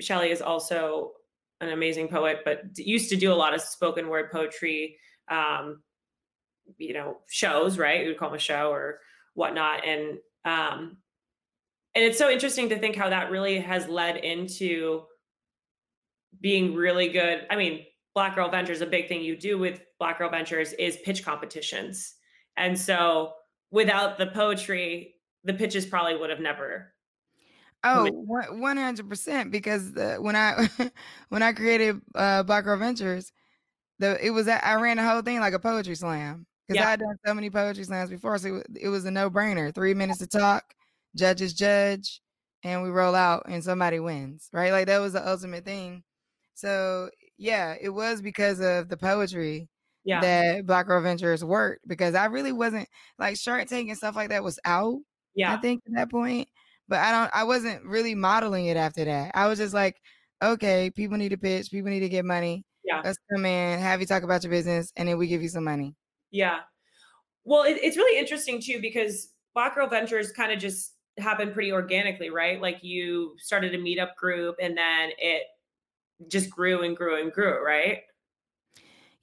[0.00, 1.12] Shelly is also
[1.60, 4.96] an amazing poet, but used to do a lot of spoken word poetry,
[5.28, 5.82] um,
[6.76, 8.02] you know, shows, right?
[8.02, 8.98] We would call them a show or
[9.34, 9.86] whatnot.
[9.86, 10.96] And um,
[11.94, 15.02] and it's so interesting to think how that really has led into
[16.40, 17.46] being really good.
[17.50, 20.96] I mean, Black Girl Ventures, a big thing you do with Black Girl Ventures is
[21.04, 22.14] pitch competitions.
[22.56, 23.32] And so
[23.70, 25.14] without the poetry,
[25.44, 26.94] the pitches probably would have never
[27.84, 28.12] Oh,
[28.50, 30.68] 100% because the when I
[31.30, 33.32] when I created, uh, Black Girl Ventures,
[33.98, 36.90] the it was I ran the whole thing like a poetry slam because Yeah, I
[36.92, 39.74] had done so many poetry slams before, so it it was a no-brainer.
[39.74, 40.74] 3 minutes to talk,
[41.16, 42.22] judges judge,
[42.64, 44.72] and we roll out and somebody wins, right?
[44.72, 46.04] Like, that was the ultimate thing.
[46.54, 49.68] So, yeah, it was because of the poetry
[50.04, 54.16] yeah, that Black Girl Ventures worked because I really wasn't like, Shark Tank and stuff
[54.16, 55.00] like that was out,
[55.54, 56.48] I think, at that point,
[56.88, 59.32] but I don't I wasn't really modeling it after that.
[59.34, 60.00] I was just like,
[60.42, 62.64] "Okay, people need to pitch, people need to get money.
[62.84, 65.48] yeah, Let's come in, have you talk about your business, and then we give you
[65.48, 65.94] some money."
[66.30, 66.60] yeah.
[67.44, 71.72] Well, it, it's really interesting too because Black Girl Ventures kind of just happened pretty
[71.72, 72.60] organically, right?
[72.60, 75.42] Like you started a meetup group and then it
[76.28, 78.02] just grew and grew and grew, right?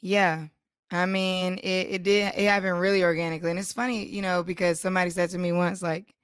[0.01, 0.47] Yeah.
[0.91, 4.79] I mean, it it did it happened really organically, and it's funny, you know, because
[4.79, 6.15] somebody said to me once, like,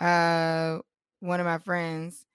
[0.00, 0.80] uh,
[1.20, 2.26] one of my friends,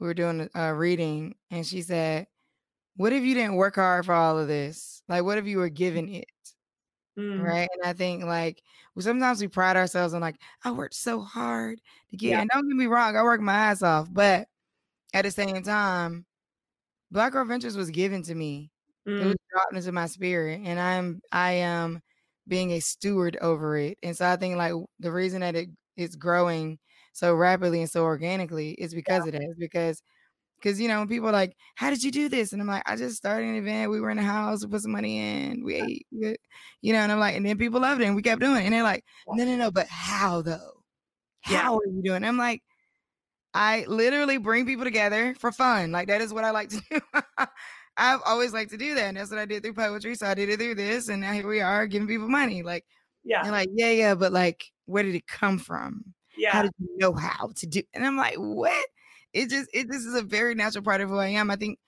[0.00, 2.28] we were doing a reading, and she said,
[2.96, 5.02] "What if you didn't work hard for all of this?
[5.08, 6.26] Like, what if you were given it?"
[7.18, 7.68] Mm, Right?
[7.74, 8.62] And I think, like,
[8.94, 11.80] well, sometimes we pride ourselves on, like, "I worked so hard
[12.10, 14.48] to get" yeah, and don't get me wrong, I worked my ass off, but
[15.14, 16.26] at the same time,
[17.12, 18.72] Black Girl Ventures was given to me.
[19.18, 22.00] It mm, was dropped into my spirit, and I'm I am
[22.48, 26.16] being a steward over it, and so I think, like, the reason that it it's
[26.16, 26.78] growing
[27.12, 29.42] so rapidly and so organically is because of that.
[29.42, 30.02] It's because
[30.62, 32.82] 'cause, you know, when people are like, "How did you do this?" And I'm like,
[32.86, 35.64] "I just started an event, we were in the house, we put some money in,
[35.64, 36.06] we ate,
[36.82, 38.64] you know, and I'm like and then people loved it, and we kept doing it,
[38.66, 40.82] and they're like, "No, no, no, but how though?
[41.46, 42.62] yeah, How are you doing?" I'm like,
[43.54, 47.00] I literally bring people together for fun, like, that is what I like to do.
[48.00, 50.34] I've always liked to do that, and that's what I did through poetry, so I
[50.34, 52.86] did it through this, and now here we are giving people money, like
[53.24, 56.14] yeah, they're like, "Yeah, yeah, but, like, where did it come from?
[56.34, 56.52] Yeah.
[56.52, 58.88] How did you know how to do" and I'm like, "What?"
[59.34, 61.50] It just it this is a very natural part of who I am.
[61.50, 61.78] I think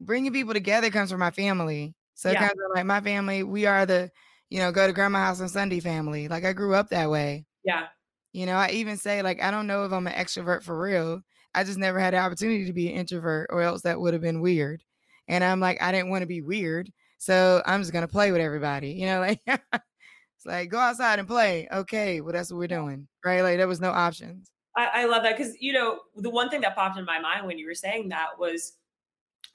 [0.00, 1.94] bringing people together comes from my family.
[2.14, 4.10] So it yeah, comes from, like, my family, we are the,
[4.50, 7.46] you know, go to grandma house on Sunday family, like, I grew up that way.
[7.64, 7.88] yeah,
[8.32, 11.22] You know, I even say, like, I don't know if I'm an extrovert for real.
[11.54, 14.22] I just never had the opportunity to be an introvert or else that would have
[14.22, 14.84] been weird.
[15.28, 18.90] And I'm like, I didn't wanna be weird, so I'm just gonna play with everybody,
[18.90, 23.08] you know, like, it's like, "Go outside and play." "Okay, well, that's what we're doing."
[23.24, 23.42] Right?
[23.42, 24.50] Like, there was no options.
[24.76, 27.46] I, I love that because you know the one thing that popped in my mind
[27.46, 28.74] when you were saying that was,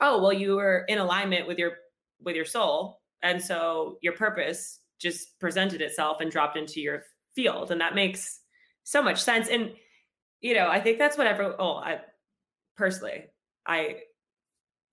[0.01, 1.73] oh well, you were in alignment with your
[2.21, 7.03] with your soul, and so your purpose just presented itself and dropped into your
[7.36, 8.41] field, and that makes
[8.84, 9.49] so much sense.
[9.49, 9.73] And
[10.41, 11.55] you know, I think that's what whatever.
[11.60, 11.99] Oh, I
[12.77, 13.25] personally,
[13.65, 13.97] I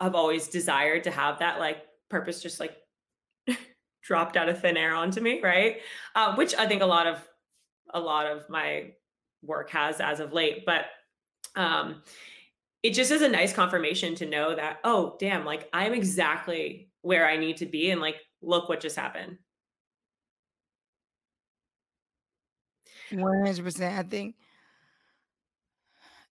[0.01, 1.79] have always desired to have that like
[2.11, 2.77] purpose, just like
[4.03, 5.79] dropped out of thin air onto me, right?
[6.15, 7.27] Uh, which I think a lot of
[7.95, 8.93] a lot of my
[9.43, 10.87] work has as of late, but
[11.55, 12.03] um,
[12.83, 17.29] it just is a nice confirmation to know that oh damn, like I'm exactly where
[17.29, 19.39] I need to be, and like look what just happened.
[23.13, 23.99] 100%.
[23.99, 24.35] I think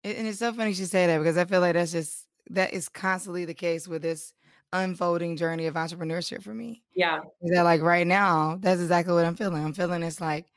[0.06, 2.90] and it's so funny you say that because I feel like that's just that is
[2.90, 4.34] constantly the case with this
[4.74, 6.84] unfolding journey of entrepreneurship for me.
[6.96, 9.64] Yeah, Is that, like, right now, that's exactly what I'm feeling.
[9.64, 10.48] I'm feeling it's like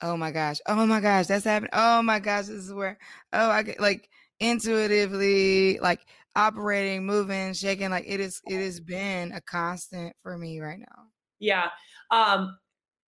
[0.00, 0.58] Oh my gosh.
[0.66, 1.70] Oh my gosh, that's happening.
[1.72, 2.98] Oh my gosh, this is where
[3.32, 4.08] oh, I get like
[4.40, 6.00] intuitively, like
[6.36, 7.90] operating, moving, shaking.
[7.90, 11.04] Like it is, it has been a constant for me right now.
[11.38, 11.68] Yeah.
[12.10, 12.58] Um,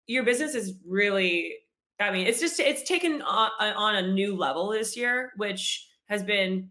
[0.06, 1.56] your business is really,
[1.99, 6.21] I mean, it's just, it's taken on, on a new level this year, which has
[6.21, 6.69] been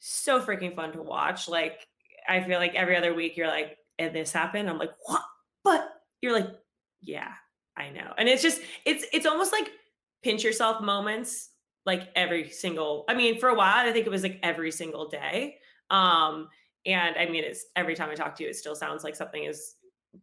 [0.00, 1.48] so freaking fun to watch.
[1.48, 1.86] Like,
[2.28, 4.68] I feel like every other week you're like, and this happened.
[4.68, 5.22] I'm like, what?
[5.62, 5.88] But
[6.20, 6.48] you're like,
[7.02, 7.32] yeah,
[7.76, 8.12] I know.
[8.18, 9.70] And it's just, it's, it's almost like
[10.22, 11.50] pinch yourself moments
[11.86, 15.08] like every single, I mean, for a while, I think it was like every single
[15.08, 15.56] day.
[15.90, 16.48] Um,
[16.86, 19.44] and I mean, it's every time I talk to you, it still sounds like something
[19.44, 19.76] is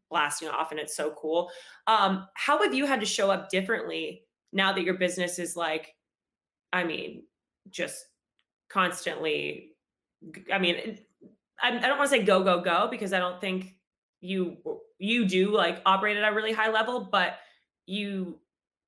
[0.10, 1.52] blasting off and it's so cool.
[1.88, 5.94] Um, how have you had to show up differently now that your business is like,
[6.74, 7.24] I mean,
[7.70, 8.07] just
[8.70, 9.72] constantly,
[10.52, 11.00] I mean,
[11.62, 13.76] I, I don't want to say go, go, go, because I don't think
[14.22, 14.58] you,
[15.00, 17.38] you do like operate at a really high level, but
[17.86, 18.40] you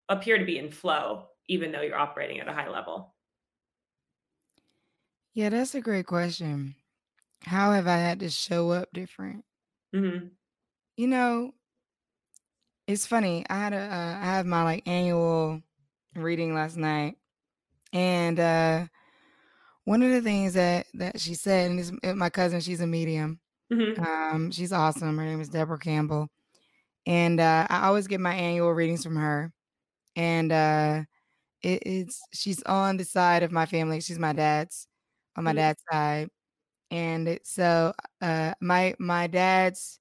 [0.09, 3.13] appear to be in flow, even though you're operating at a high level.
[5.33, 6.75] Yeah, that's a great question.
[7.43, 9.45] How have I had to show up different?
[9.95, 10.27] Mm-hmm.
[10.97, 11.51] You know,
[12.87, 13.45] it's funny.
[13.49, 15.61] I had a uh, I have my like annual
[16.15, 17.15] reading last night,
[17.93, 18.87] and uh
[19.89, 22.87] one of the things that that she said, and this uh, my cousin, she's a
[22.87, 23.39] medium.
[23.73, 24.03] Mm-hmm.
[24.03, 25.17] Um, she's awesome.
[25.17, 26.29] Her name is Deborah Campbell,
[27.05, 29.53] and uh, I always get my annual readings from her.
[30.15, 31.03] And uh,
[31.63, 34.01] it, it's she's on the side of my family.
[34.01, 34.87] She's my dad's
[35.37, 35.57] on my Mm-hmm.
[35.57, 36.29] dad's side,
[36.91, 39.99] and it, so uh, my my dad's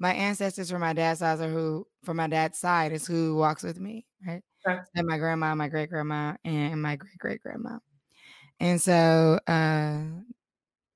[0.00, 3.62] my ancestors from my dad's side are who from my dad's side is who walks
[3.64, 4.42] with me, right?
[4.66, 4.80] Okay.
[4.96, 7.78] And my grandma, my great grandma, and my great great grandma.
[8.60, 10.04] And so uh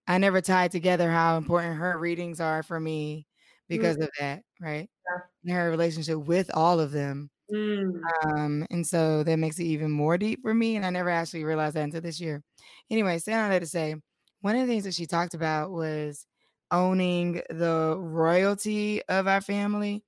[0.09, 3.27] I never tied together how important her readings are for me
[3.75, 4.91] Mm, because of that, right?
[5.07, 5.23] yeah.
[5.49, 7.31] Her relationship with all of them.
[7.51, 10.77] Mm, Um, and so that makes it even more deep for me.
[10.77, 12.43] And I never actually realized that until this year.
[12.91, 13.97] Anyway, saying all that to say,
[14.41, 16.27] one of the things that she talked about was
[16.71, 20.05] owning the royalty of our family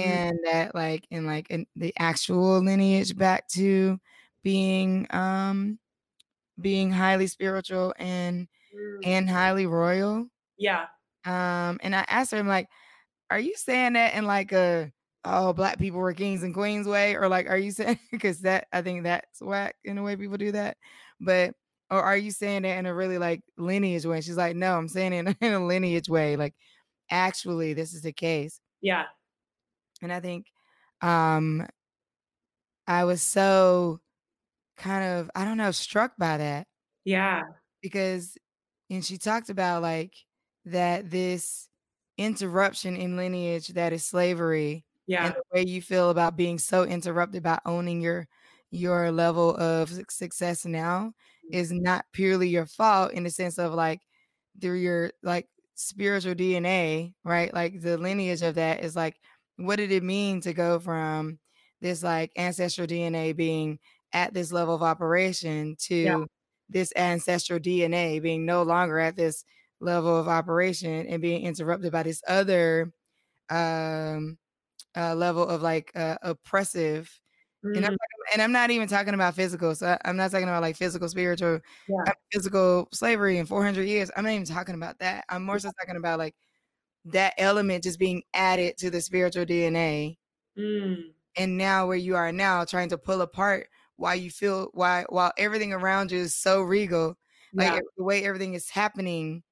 [0.00, 3.98] mm, and that like in like in the actual lineage back to
[4.42, 5.78] being um
[6.60, 8.98] being highly spiritual and mm.
[9.04, 10.26] and highly royal.
[10.58, 10.86] Yeah.
[11.24, 12.68] Um, and I asked her, I'm like,
[13.30, 14.92] are you saying that in like a
[15.24, 18.68] oh black people were kings and queens way, or like are you saying because that
[18.72, 20.76] I think that's whack in the way people do that,
[21.20, 21.54] but
[21.90, 24.20] or are you saying that in a really like lineage way?
[24.20, 26.36] She's like, no, I'm saying it in, in a lineage way.
[26.36, 26.54] Like,
[27.10, 29.04] actually, this is the case, Yeah.
[30.02, 30.46] and I think
[31.02, 31.66] um
[32.86, 34.00] I was so
[34.76, 36.66] kind of I don't know struck by that
[37.04, 37.42] Yeah.
[37.82, 38.36] because
[38.90, 40.14] and she talked about like
[40.66, 41.68] that this
[42.18, 45.26] interruption in lineage that is slavery Yeah.
[45.26, 48.28] and the way you feel about being so interrupted by owning your
[48.70, 51.12] your level of success now
[51.46, 51.54] mm-hmm.
[51.54, 54.00] is not purely your fault in the sense of like
[54.60, 57.52] through your like spiritual DNA, right?
[57.52, 59.16] Like the lineage of that is like
[59.56, 61.38] what did it mean to go from
[61.80, 63.78] this like ancestral DNA being
[64.14, 66.16] at this level of operation Yeah.
[66.18, 66.28] to
[66.70, 69.44] this ancestral DNA being no longer at this
[69.80, 72.92] level of operation and being interrupted by this other
[73.50, 74.38] um
[74.96, 77.20] uh, level of like uh, oppressive.
[77.74, 77.96] And I'm, Mm,
[78.32, 81.60] and I'm not even talking about physical so i'm not talking about like physical spiritual
[81.86, 82.08] yeah.
[82.08, 84.10] uh, physical slavery in 400 years.
[84.16, 85.24] I'm not even talking about that.
[85.30, 86.34] I'm more so talking about like
[87.06, 90.16] that element just being added to the spiritual dna
[90.56, 95.04] Mm, and now where you are now trying to pull apart why you feel why
[95.08, 97.16] while everything around you is so regal
[97.56, 97.80] like yeah.
[97.96, 99.42] the way everything is happening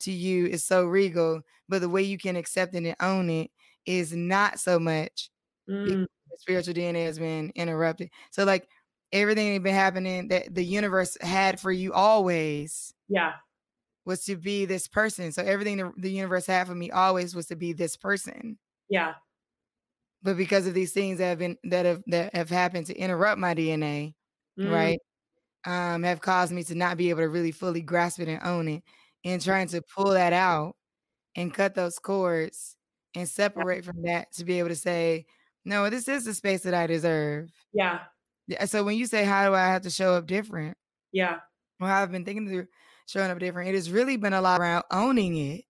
[0.00, 3.50] to you is so regal but the way you can accept it and own it
[3.86, 5.30] is not so much
[5.68, 8.68] Mm, spiritual dna has been interrupted so like
[9.12, 13.34] everything that's been happening that the universe had for you always yeah.
[14.04, 17.46] was to be this person so everything the, the universe had for me always was
[17.46, 19.14] to be this person Yeah.
[20.22, 23.38] But because of these things that have been that have that have happened to interrupt
[23.38, 24.14] my dna
[24.58, 24.98] Mm, right
[25.66, 28.68] um have caused me to not be able to really fully grasp it and own
[28.68, 28.82] it
[29.24, 30.76] and trying to pull that out
[31.36, 32.76] and cut those cords
[33.14, 35.26] and separate from that to be able to say
[35.64, 37.50] no this is the space that i deserve.
[37.72, 38.06] Yeah.
[38.46, 40.76] Yeah, so when you say how do i have to show up different?
[41.12, 41.40] Yeah.
[41.80, 42.66] well i've been thinking through
[43.06, 45.64] showing up different it has really been a lot around owning it.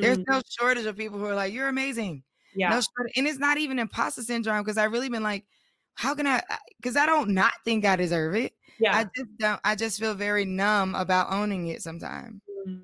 [0.00, 2.24] There's Mm, no shortage of people who are like you're amazing
[2.56, 2.70] no yeah.
[2.70, 5.44] shortage and it's not even imposter syndrome because I've really been like
[5.94, 6.42] how can i
[6.80, 8.96] because i don't not think i deserve it Yeah.
[8.96, 12.40] I just don't I just feel very numb about owning it sometimes.
[12.66, 12.82] Mm,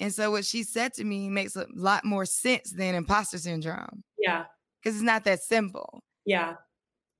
[0.00, 4.02] And so what she said to me makes a lot more sense than imposter syndrome
[4.18, 4.44] yeah.
[4.82, 6.02] because it's not that simple.
[6.24, 6.54] Yeah.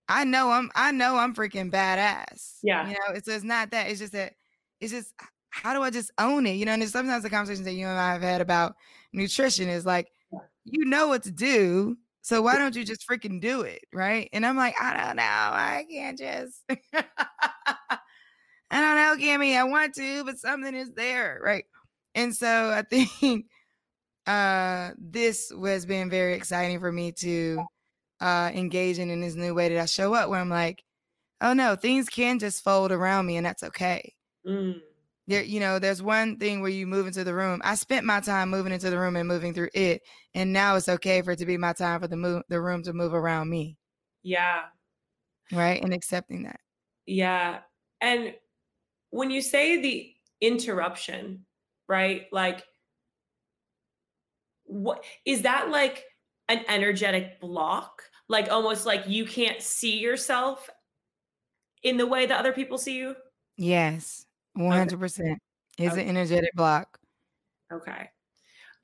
[0.09, 2.59] I know I'm I know I'm freaking badass.
[2.63, 2.87] Yeah.
[2.89, 3.89] You know, it's, it's not that.
[3.89, 4.35] It's just that
[4.81, 5.15] it's just
[5.51, 6.55] how do I just own it?
[6.55, 8.75] You know, and sometimes the conversations that you and I have had about
[9.13, 10.11] nutrition is like,
[10.65, 11.97] you know what to do.
[12.23, 13.85] So why don't you just freaking do it?
[13.93, 14.29] Right.
[14.33, 15.23] And I'm like, I don't know.
[15.23, 16.63] I can't just
[18.71, 19.57] I don't know, Kimmy.
[19.57, 21.41] I want to, but something is there.
[21.43, 21.65] Right.
[22.15, 23.47] And so I think
[24.27, 27.61] uh this has been very exciting for me to
[28.21, 30.85] uh engage in in this new way that I show up where I'm like,
[31.41, 34.15] oh no, things can just fold around me and that's okay.
[34.47, 34.81] Mm
[35.27, 37.61] there, you know, there's one thing where you move into the room.
[37.65, 40.03] I spent my time moving into the room and moving through it,
[40.35, 42.83] and now it's okay for it to be my time for the move, the room
[42.85, 43.77] to move around me.
[44.23, 44.63] Yeah.
[45.53, 46.61] Right, and accepting that.
[47.07, 47.59] Yeah,
[48.01, 48.35] and
[49.11, 51.45] when you say the interruption,
[51.89, 52.27] right?
[52.33, 52.65] Like,
[54.65, 56.05] what is that like
[56.49, 58.03] an energetic block?
[58.29, 60.71] Like almost like you can't see yourself
[61.83, 63.15] in the way that other people see you?
[63.57, 64.27] Yes.
[64.59, 65.37] 100%.
[65.79, 66.99] Is an energetic block.
[67.73, 68.11] Okay.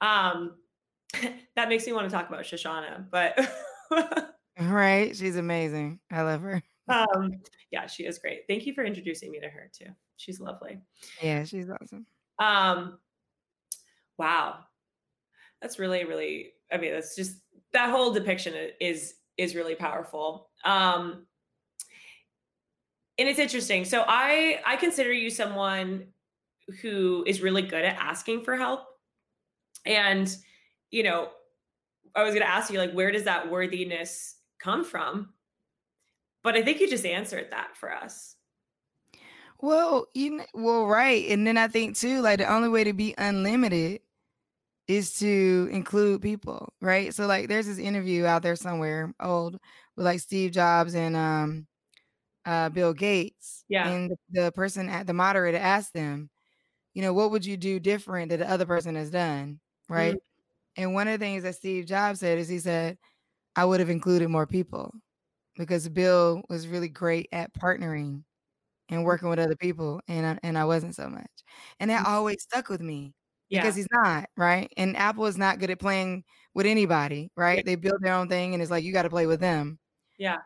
[0.00, 0.56] Um,
[1.56, 3.38] that makes me want to talk about Shoshana, but
[4.60, 6.00] Right, she's amazing.
[6.10, 6.62] I love her.
[6.88, 7.30] um,
[7.70, 8.42] yeah, she is great.
[8.48, 9.90] Thank you for introducing me to her too.
[10.16, 10.80] She's lovely.
[11.22, 12.06] Yeah, she's awesome.
[12.38, 12.98] Um,
[14.18, 14.60] wow.
[15.62, 17.38] That's really, really, I mean, that's just
[17.72, 20.50] that whole depiction is is really powerful.
[20.64, 21.26] Um,
[23.18, 23.84] and it's interesting.
[23.84, 26.06] So I I consider you someone
[26.82, 28.86] who is really good at asking for help.
[29.84, 30.34] And
[30.90, 31.30] you know,
[32.14, 35.30] I was going to ask you like where does that worthiness come from?
[36.42, 38.36] But I think you just answered that for us.
[39.60, 41.28] Well, you know, well, right.
[41.28, 44.00] And then I think too, like the only way to be unlimited
[44.86, 47.12] is to include people, right?
[47.12, 49.58] So like there's this interview out there somewhere old
[49.96, 51.66] with like Steve Jobs and um
[52.48, 53.64] uh, Bill Gates.
[53.68, 53.88] Yeah.
[53.88, 56.30] And the, the person at the moderator asked them,
[56.94, 59.60] you know, what would you do different that the other person has done?
[59.88, 60.14] Right.
[60.14, 60.82] Mm-hmm.
[60.82, 62.96] And one of the things that Steve Jobs said is he said,
[63.54, 64.94] I would have included more people
[65.56, 68.22] because Bill was really great at partnering
[68.88, 69.02] and mm-hmm.
[69.02, 70.00] working with other people.
[70.08, 71.26] And I, and I wasn't so much.
[71.80, 72.14] And that mm-hmm.
[72.14, 73.12] always stuck with me
[73.50, 73.60] yeah.
[73.60, 74.30] because he's not.
[74.38, 74.72] Right.
[74.78, 76.24] And Apple is not good at playing
[76.54, 77.30] with anybody.
[77.36, 77.58] Right.
[77.58, 77.62] Yeah.
[77.66, 79.78] They build their own thing and it's like, you got to play with them.
[80.16, 80.38] Yeah.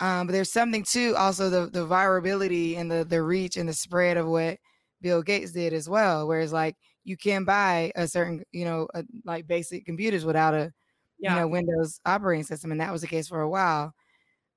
[0.00, 3.72] Um, but there's something too, also the the virability and the the reach and the
[3.72, 4.58] spread of what
[5.00, 6.26] Bill Gates did as well.
[6.28, 10.72] Whereas like you can buy a certain, you know, a, like basic computers without a
[11.18, 11.34] yeah.
[11.34, 13.94] you know Windows operating system, and that was the case for a while.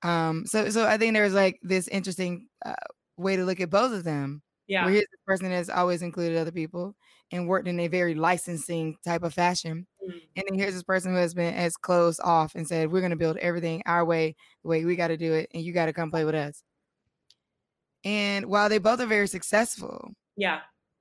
[0.04, 2.74] Um, so so I think there's like this interesting uh,
[3.18, 4.42] way to look at both of them.
[4.68, 6.96] Yeah, where here's the person that's always included other people
[7.32, 10.18] and worked in a very licensing type of fashion, Mm-hmm.
[10.36, 13.12] And then here's this person who has been as closed off and said, We're going
[13.12, 15.88] to build everything our way, the way we got to do it, and you got
[15.88, 16.64] to come play with us.
[18.06, 20.60] And while they both are very successful, yeah,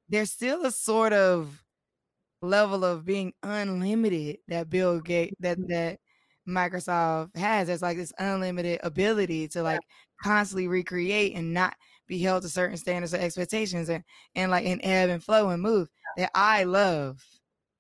[0.09, 1.63] there's still a sort of
[2.43, 5.73] level of being unlimited that Bill Gates that mm-hmm.
[5.73, 6.01] that
[6.49, 7.69] Microsoft has.
[7.69, 10.29] There's like this unlimited ability to like yeah.
[10.29, 11.77] constantly recreate and not
[12.09, 14.03] be held to certain standards or expectations and
[14.35, 17.23] and like in ebb and flow and move that I love.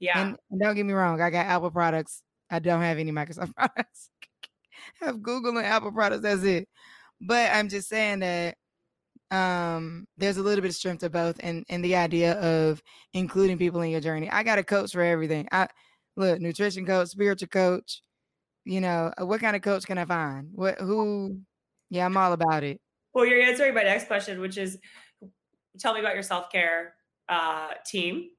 [0.01, 0.21] Yeah.
[0.21, 2.23] And, and don't get me wrong, I got Apple products.
[2.51, 4.11] I don't have any Microsoft products.
[5.03, 6.23] I have Google and Apple products.
[6.23, 6.69] That's it.
[7.21, 8.57] But I'm just saying that
[9.31, 12.83] um there's a little bit of strength to both and and the idea of
[13.13, 14.31] including people in your journey.
[14.31, 15.47] I got a coach for everything.
[15.53, 15.69] I
[16.17, 18.01] look, nutrition coach, spiritual coach.
[18.65, 20.49] You know, uh, what kind of coach can I find?
[20.53, 21.41] What who
[21.91, 22.81] yeah, I'm all about it.
[23.15, 24.79] Well, you're answering my next question, which is
[25.79, 26.95] tell me about your self-care
[27.29, 28.31] uh team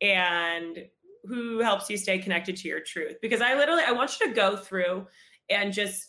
[0.00, 0.78] and
[1.24, 3.16] who helps you stay connected to your truth.
[3.20, 5.06] Because i literally i want you to go through
[5.50, 6.08] and just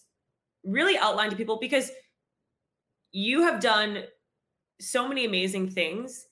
[0.64, 1.92] really outline to people because
[3.12, 4.04] you have done
[4.80, 6.28] so many amazing things.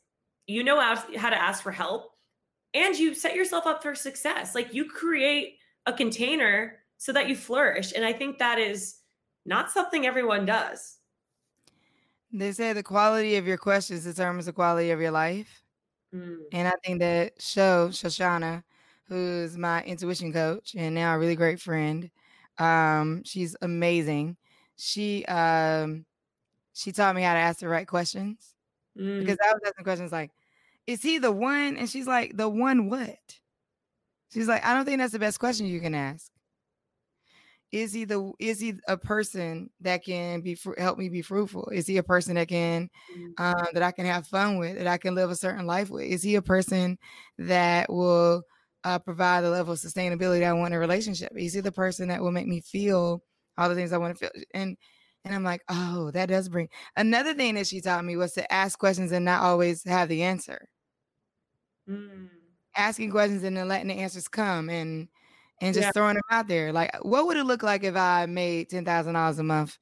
[0.47, 2.11] You know how to ask for help
[2.73, 4.55] and you set yourself up for success.
[4.55, 8.97] Like you create a container so that you flourish and i think that is
[9.45, 10.97] not something everyone does.
[12.31, 15.63] They say the quality of your questions determines the quality of your life.
[16.13, 16.39] Mm.
[16.51, 18.63] and i think that show shoshana
[19.11, 22.09] who's my intuition coach and now a really great friend.
[22.57, 24.37] Um, she's amazing.
[24.77, 26.05] She um,
[26.73, 28.55] she taught me how to ask the right questions
[28.97, 29.19] mm.
[29.19, 30.31] because I was asking questions like,
[30.87, 33.19] "Is he the one?" And she's like, "The one what?"
[34.33, 36.31] She's like, "I don't think that's the best question you can ask."
[37.73, 41.67] Is he the is he a person that can be help me be fruitful?
[41.73, 43.33] Is he a person that can mm.
[43.37, 46.03] um, that I can have fun with, that I can live a certain life with?
[46.03, 46.97] Is he a person
[47.37, 48.43] that will
[48.83, 51.31] uh, provide the level of sustainability I want in a relationship.
[51.37, 53.23] Is he the person that will make me feel
[53.57, 54.43] all the things I want to feel?
[54.53, 54.77] And
[55.25, 58.51] And I'm like, oh, that does bring another thing that she taught me was to
[58.53, 60.67] ask questions and not always have the answer.
[61.87, 62.29] Mm.
[62.75, 65.09] Asking questions and then letting the answers come and
[65.61, 65.91] and just Yeah.
[65.93, 66.71] throwing them out there.
[66.73, 69.77] Like, what would it look like if I made ten thousand dollars a month?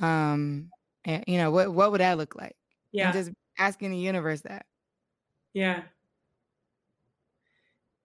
[0.00, 0.70] Um,
[1.04, 2.56] and you know, what what would that look like?
[2.92, 3.06] Yeah.
[3.06, 4.66] And just asking the universe that.
[5.54, 5.84] Yeah.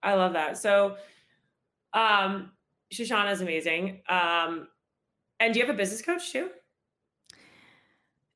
[0.02, 0.58] I love that.
[0.58, 0.96] So,
[1.92, 2.52] um,
[2.92, 4.02] Shoshana is amazing.
[4.08, 4.68] Um,
[5.40, 6.50] and do you have a business coach too?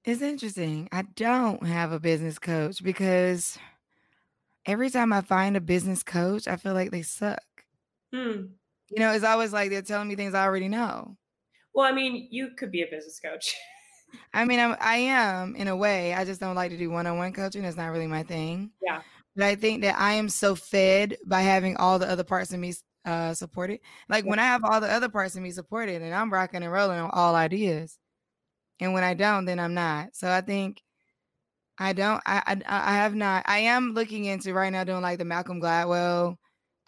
[0.05, 0.89] It's interesting.
[0.91, 3.59] I don't have a business coach because
[4.67, 7.43] every time I find a business coach, I feel like they suck.
[8.13, 8.47] Hmm.
[8.91, 11.17] You know, it's always like they're telling me things I already know.
[11.75, 13.55] Well, I mean, you could be a business coach.
[14.35, 16.13] I mean, I'm, I am in a way.
[16.13, 17.65] I just don't like to do one-on-one coaching.
[17.65, 18.71] It's not really my thing.
[18.83, 19.01] Yeah.
[19.35, 22.61] But I think that I am so fed by having all the other parts of
[22.61, 22.75] me
[23.05, 23.81] uh, supported.
[24.09, 26.73] Like when I have all the other parts of me supported, and I'm rocking and
[26.73, 27.99] rolling on all ideas,
[28.81, 30.15] and when I don't, then I'm not.
[30.15, 30.83] So I think
[31.79, 32.21] I don't.
[32.27, 33.45] I I, I have not.
[33.47, 36.37] I am looking into right now doing like the Malcolm Gladwell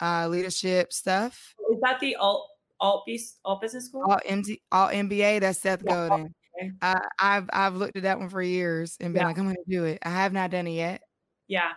[0.01, 1.55] uh, leadership stuff.
[1.71, 2.47] Is that the alt
[2.79, 4.03] alt business school?
[4.07, 5.41] All MT, all MBA.
[5.41, 6.33] That's Seth Yeah, Godin.
[6.59, 6.71] okay.
[6.81, 9.27] Uh, I've I've looked at that one for years and been Yeah.
[9.27, 9.99] like, I'm gonna do it.
[10.03, 11.01] I have not done it yet.
[11.47, 11.71] yeah.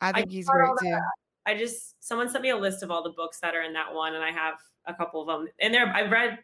[0.00, 0.98] I think he's great too.
[1.46, 3.94] I just someone sent me a list of all the books that are in that
[3.94, 4.54] one, and I have
[4.86, 5.48] a couple of them.
[5.60, 6.38] And they're I've read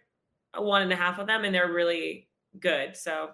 [0.57, 2.29] one and a half of them, and they're really
[2.59, 2.97] good.
[2.97, 3.31] So,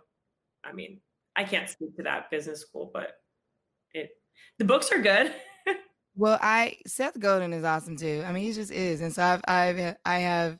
[0.64, 1.00] I mean,
[1.36, 3.12] I can't speak to that business school, but
[3.92, 4.10] it
[4.58, 5.32] the books are good.
[6.16, 8.22] Well, I Seth Godin is awesome too.
[8.26, 10.58] I mean, he just is, and so I've I've uh, I have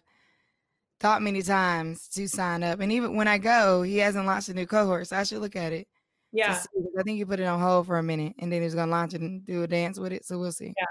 [1.01, 4.55] thought many times to sign up, and even when I go, he hasn't launched a
[4.55, 5.89] new cohort, so I should look at it.
[6.33, 6.69] Yeah, see,
[6.99, 9.15] I think he put it on hold for a minute, and then he's gonna launch
[9.15, 10.25] it and do a dance with it.
[10.25, 10.73] So we'll see.
[10.77, 10.85] Yeah,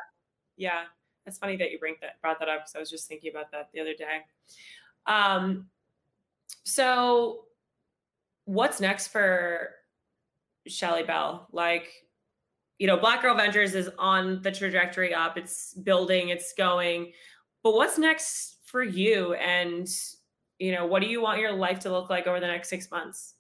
[0.58, 0.84] yeah.
[1.26, 3.52] It's funny that you bring that brought that up because I was just thinking about
[3.52, 4.22] that the other day.
[5.06, 5.68] Um,
[6.64, 7.46] so
[8.46, 9.70] what's next for
[10.68, 11.48] Shelly Bell?
[11.52, 11.88] Like,
[12.80, 15.38] you know, Black Girl Ventures is on the trajectory up.
[15.38, 17.12] It's building, it's going.
[17.64, 19.34] But what's next for you?
[19.36, 19.88] And
[20.58, 22.92] you know, what do you want your life to look like over the next six
[22.92, 23.36] months?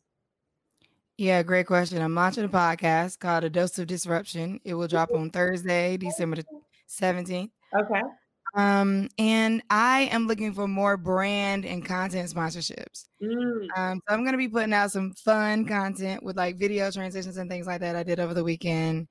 [1.19, 2.01] Yeah, great question.
[2.01, 4.61] I'm launching a podcast called A Dose of Disruption.
[4.63, 6.45] It will drop on Thursday, December the
[6.87, 7.49] 17th.
[7.77, 8.01] Okay.
[8.55, 13.07] Um, and I am looking for more brand and content sponsorships.
[13.21, 17.35] Mm, Um, so I'm gonna be putting out some fun content with like video transitions
[17.35, 19.09] and things like that I did over the weekend.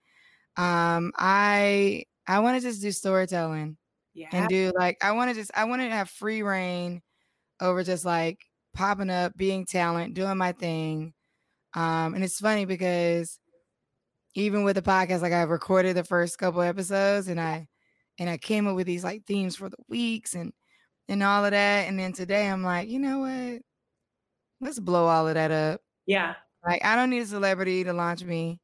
[0.57, 3.77] Um, I I want to just do storytelling
[4.15, 4.29] yeah.
[4.33, 7.03] and do like I want to just I want to have free reign
[7.61, 8.39] over just like
[8.73, 11.13] popping up, being talent, doing my thing.
[11.75, 13.39] Um, and it's funny because
[14.35, 17.69] even with the podcast, like I recorded the first couple episodes and I
[18.19, 20.53] and I came up with these like themes for the weeks and
[21.09, 21.89] and all of that.
[21.89, 23.63] And then today I'm like, you know what?
[24.61, 25.81] Let's blow all of that up.
[26.07, 26.35] yeah.
[26.67, 28.61] Like I don't need a celebrity to launch me.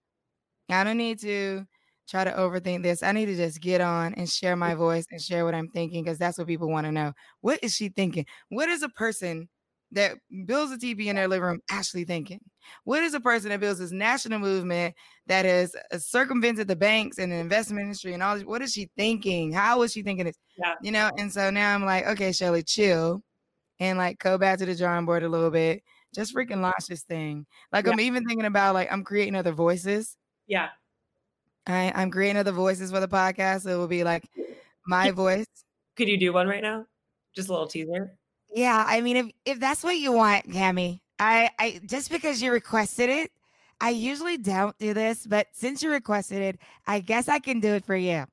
[0.70, 1.66] I don't need to
[2.08, 3.02] try to overthink this.
[3.02, 6.04] I need to just get on and share my voice and share what I'm thinking
[6.04, 7.12] because that's what people want to know.
[7.40, 8.26] What is she thinking?
[8.50, 9.48] What is a person
[9.94, 10.16] that
[10.46, 12.40] builds a TV in their living room actually thinking?
[12.84, 14.94] What is a person that builds this national movement
[15.26, 18.44] that has uh, circumvented the banks and the investment industry and all this?
[18.44, 19.52] What is she thinking?
[19.52, 20.38] How is she thinking this?
[20.58, 20.74] Yeah.
[20.82, 23.22] You know, and so now I'm like, okay, Shelly, chill
[23.80, 25.82] and like go back to the drawing board a little bit.
[26.14, 27.46] Just freaking launch this thing.
[27.72, 27.92] Like Yeah.
[27.92, 30.16] I'm even thinking about like I'm creating other voices.
[30.46, 30.68] Yeah.
[31.66, 33.62] I, I'm creating other voices for the podcast.
[33.62, 34.28] So it will be like
[34.86, 35.46] my voice.
[35.96, 36.86] Could you do one right now?
[37.34, 38.16] Just a little teaser.
[38.54, 42.52] Yeah, I mean, if if that's what you want, Cami, I I just because you
[42.52, 43.32] requested it,
[43.80, 47.74] I usually don't do this, but since you requested it, I guess I can do
[47.74, 48.24] it for you.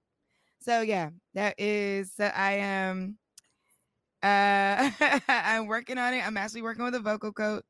[0.59, 2.13] So yeah, that is.
[2.19, 3.17] I am.
[4.21, 4.91] Uh,
[5.27, 6.25] I'm working on it.
[6.25, 7.65] I'm actually working with a vocal coach,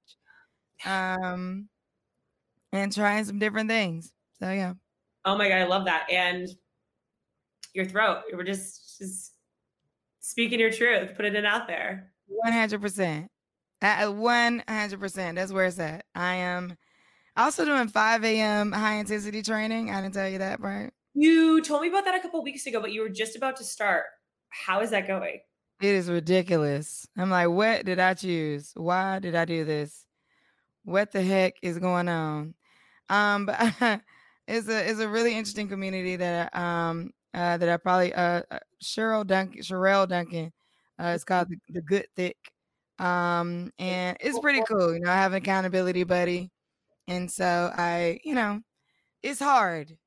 [0.85, 1.69] um,
[2.73, 4.11] and trying some different things.
[4.41, 4.73] So yeah.
[5.23, 6.05] Oh my god, I love that.
[6.11, 6.49] And
[7.73, 8.23] your throat.
[8.29, 9.35] You were just just
[10.19, 12.11] speaking your truth, putting it out there.
[12.31, 13.29] One hundred percent.
[13.81, 15.35] One hundred percent.
[15.35, 16.05] That's where it's at.
[16.15, 16.77] I am
[17.35, 18.71] also doing five a.m.
[18.71, 19.91] high intensity training.
[19.91, 20.91] I didn't tell you that, right?
[21.13, 23.63] You told me about that a couple weeks ago, but you were just about to
[23.63, 24.05] start.
[24.49, 25.41] How is that going?
[25.81, 27.07] It is ridiculous.
[27.17, 28.71] I'm like, what did I choose?
[28.75, 30.05] Why did I do this?
[30.83, 32.53] What the heck is going on?
[33.09, 33.57] Um, but
[34.47, 38.59] it's a it's a really interesting community that um uh that I probably uh uh,
[38.81, 40.53] Cheryl Duncan Sherelle Duncan
[41.01, 42.37] uh it's called the, the Good Thick.
[42.99, 44.93] Um and it's pretty cool.
[44.93, 46.51] You know, I have an accountability buddy.
[47.07, 48.61] And so I, you know,
[49.23, 49.97] it's hard.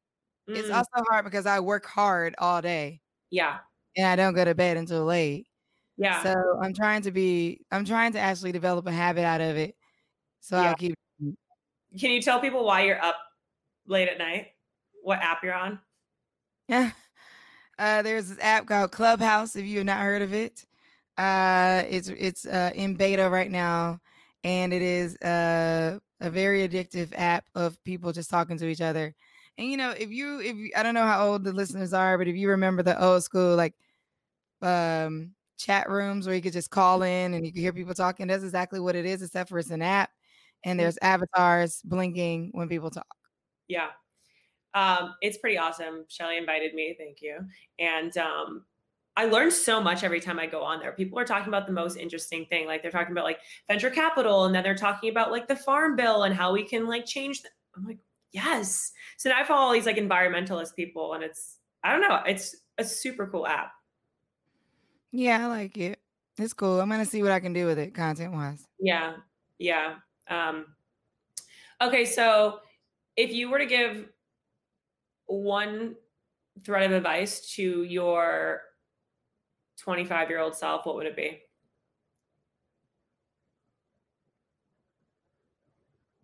[0.48, 3.58] It's Mm, also hard because I work hard all day yeah.
[3.96, 5.48] and I don't go to bed until late.
[5.98, 6.22] Yeah.
[6.22, 9.74] So I'm trying to be, I'm trying to actually develop a habit out of it
[10.40, 10.70] So yeah.
[10.70, 10.94] I'll keep.
[11.98, 13.16] Can you tell people why you're up
[13.86, 14.48] late at night?
[15.02, 15.80] What app you're on?
[16.68, 16.92] Yeah.
[17.78, 19.56] Uh, there's this app called Clubhouse.
[19.56, 20.64] If you have not heard of it,
[21.18, 24.00] uh, it's it's uh, in beta right now,
[24.42, 29.14] and it is uh, a very addictive app of people just talking to each other.
[29.58, 32.18] And you know, if you if you, I don't know how old the listeners are,
[32.18, 33.74] but if you remember the old school like
[34.62, 38.26] um chat rooms where you could just call in and you can hear people talking,
[38.26, 40.10] that's exactly what it is, except for it's an app
[40.64, 40.82] and mm.
[40.82, 43.06] there's avatars blinking when people talk.
[43.68, 43.88] Yeah.
[44.74, 46.04] Um, it's pretty awesome.
[46.08, 46.96] Shelly invited me.
[46.98, 47.38] Thank you.
[47.78, 48.64] And um,
[49.16, 50.92] I learned so much every time I go on there.
[50.92, 52.66] People are talking about the most interesting thing.
[52.66, 53.38] Like they're talking about like
[53.68, 56.88] venture capital and then they're talking about like the farm bill and how we can
[56.88, 57.42] like change.
[57.42, 57.52] Them.
[57.76, 57.98] I'm like,
[58.32, 58.90] yes.
[59.16, 62.56] So now I follow all these like environmentalist people and it's, I don't know, it's
[62.78, 63.72] a super cool app.
[65.12, 66.00] Yeah, I like it.
[66.36, 66.80] It's cool.
[66.80, 68.66] I'm gonna see what I can do with it content wise.
[68.80, 69.14] Yeah.
[69.58, 69.94] Yeah.
[70.28, 70.66] Um,
[71.80, 72.58] okay, so
[73.16, 74.06] if you were to give
[75.26, 75.94] one
[76.64, 78.62] thread of advice to your
[79.84, 81.42] 25 year old self, what would it be?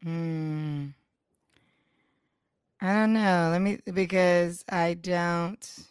[0.03, 0.87] Hmm.
[2.81, 3.49] I don't know.
[3.53, 5.87] Let me because I don't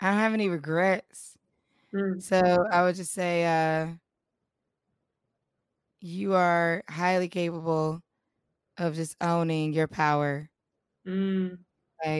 [0.00, 1.36] I don't have any regrets.
[1.94, 2.22] Mm.
[2.22, 3.88] So I would just say uh
[6.00, 8.00] you are highly capable
[8.78, 10.48] of just owning your power.
[11.06, 11.58] Mm.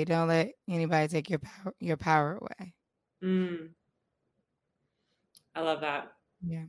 [0.05, 2.75] Don't let anybody take your power your power away.
[3.25, 3.71] Mm.
[5.57, 6.13] I love that.
[6.47, 6.65] Yeah.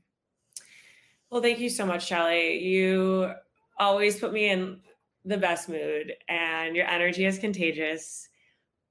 [1.29, 2.59] Well, thank you so much, Shelly.
[2.63, 3.33] You
[3.77, 4.79] always put me in
[5.25, 8.29] the best mood, and your energy is contagious.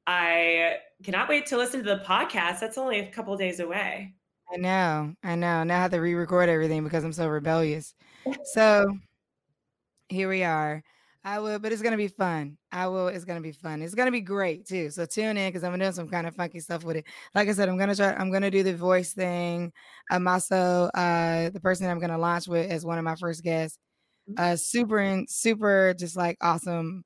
[0.07, 2.61] I cannot wait to listen to the podcast.
[2.61, 4.15] That's only a couple days away.
[4.53, 5.65] I know, I know.
[5.65, 7.95] Now I have to re-record everything because I'm so rebellious.
[8.53, 8.87] So
[10.09, 10.85] here we are.
[11.27, 12.57] I will, but it's gonna be fun.
[12.71, 13.09] I will.
[13.09, 13.83] It's gonna be fun.
[13.83, 14.91] It's gonna be great too.
[14.91, 17.05] So tune in because I'm doing some kind of funky stuff with it.
[17.35, 18.13] Like I said, I'm gonna try.
[18.13, 19.73] I'm gonna do the voice thing.
[20.09, 23.77] I'm also uh, the person I'm gonna launch with as one of my first guests.
[24.31, 24.53] Mm-hmm.
[24.53, 27.03] Uh, super super, just like awesome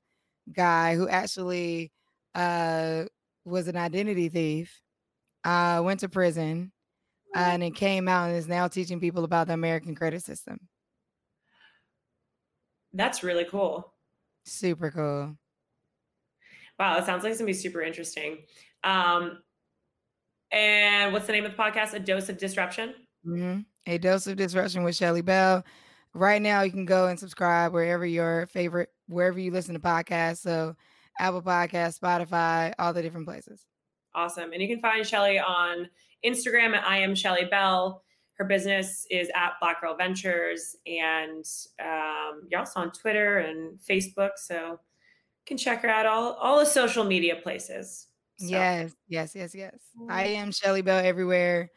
[0.52, 1.90] guy who actually
[2.34, 3.04] uh
[3.46, 4.82] was an identity thief.
[5.44, 6.72] Uh, went to prison
[7.34, 10.58] and it came out and is now teaching people about the American credit system.
[12.92, 13.94] That's really cool.
[14.44, 15.36] Super cool.
[16.78, 18.38] Wow, it sounds like it's gonna be super interesting.
[18.82, 19.42] Um,
[20.50, 21.94] and what's the name of the podcast?
[21.94, 22.94] A dose of disruption.
[23.26, 23.60] Mm-hmm.
[23.86, 25.64] A dose of disruption with Shelly Bell.
[26.12, 30.38] Right now, you can go and subscribe wherever your favorite, wherever you listen to podcasts.
[30.38, 30.74] So,
[31.18, 33.64] Apple Podcast, Spotify, all the different places.
[34.14, 34.52] Awesome.
[34.52, 35.88] And you can find Shelly on
[36.24, 38.02] Instagram at I am Shelly Bell.
[38.40, 41.44] Her business is at Black Girl Ventures, and
[41.78, 44.78] um, you're also on Twitter and Facebook, so you
[45.44, 48.06] can check her out all all the social media places.
[48.38, 48.46] So.
[48.46, 49.74] Yes, yes, yes, yes.
[50.08, 51.70] I am Shelly Bell everywhere.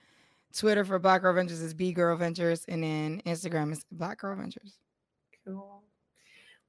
[0.55, 4.33] Twitter for Black Girl Ventures is B Girl Ventures, and then Instagram is Black Girl
[4.37, 4.77] Ventures.
[5.45, 5.83] Cool.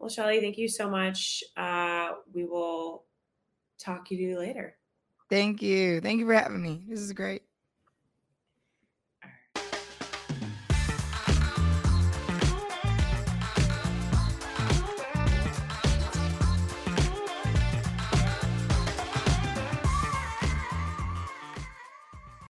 [0.01, 1.45] Well, Shelly, thank you so much.
[1.57, 3.05] Uh, we will
[3.79, 4.75] talk to you later.
[5.31, 6.01] Thank you.
[6.01, 6.85] Thank you for having me.
[6.89, 7.43] This is great.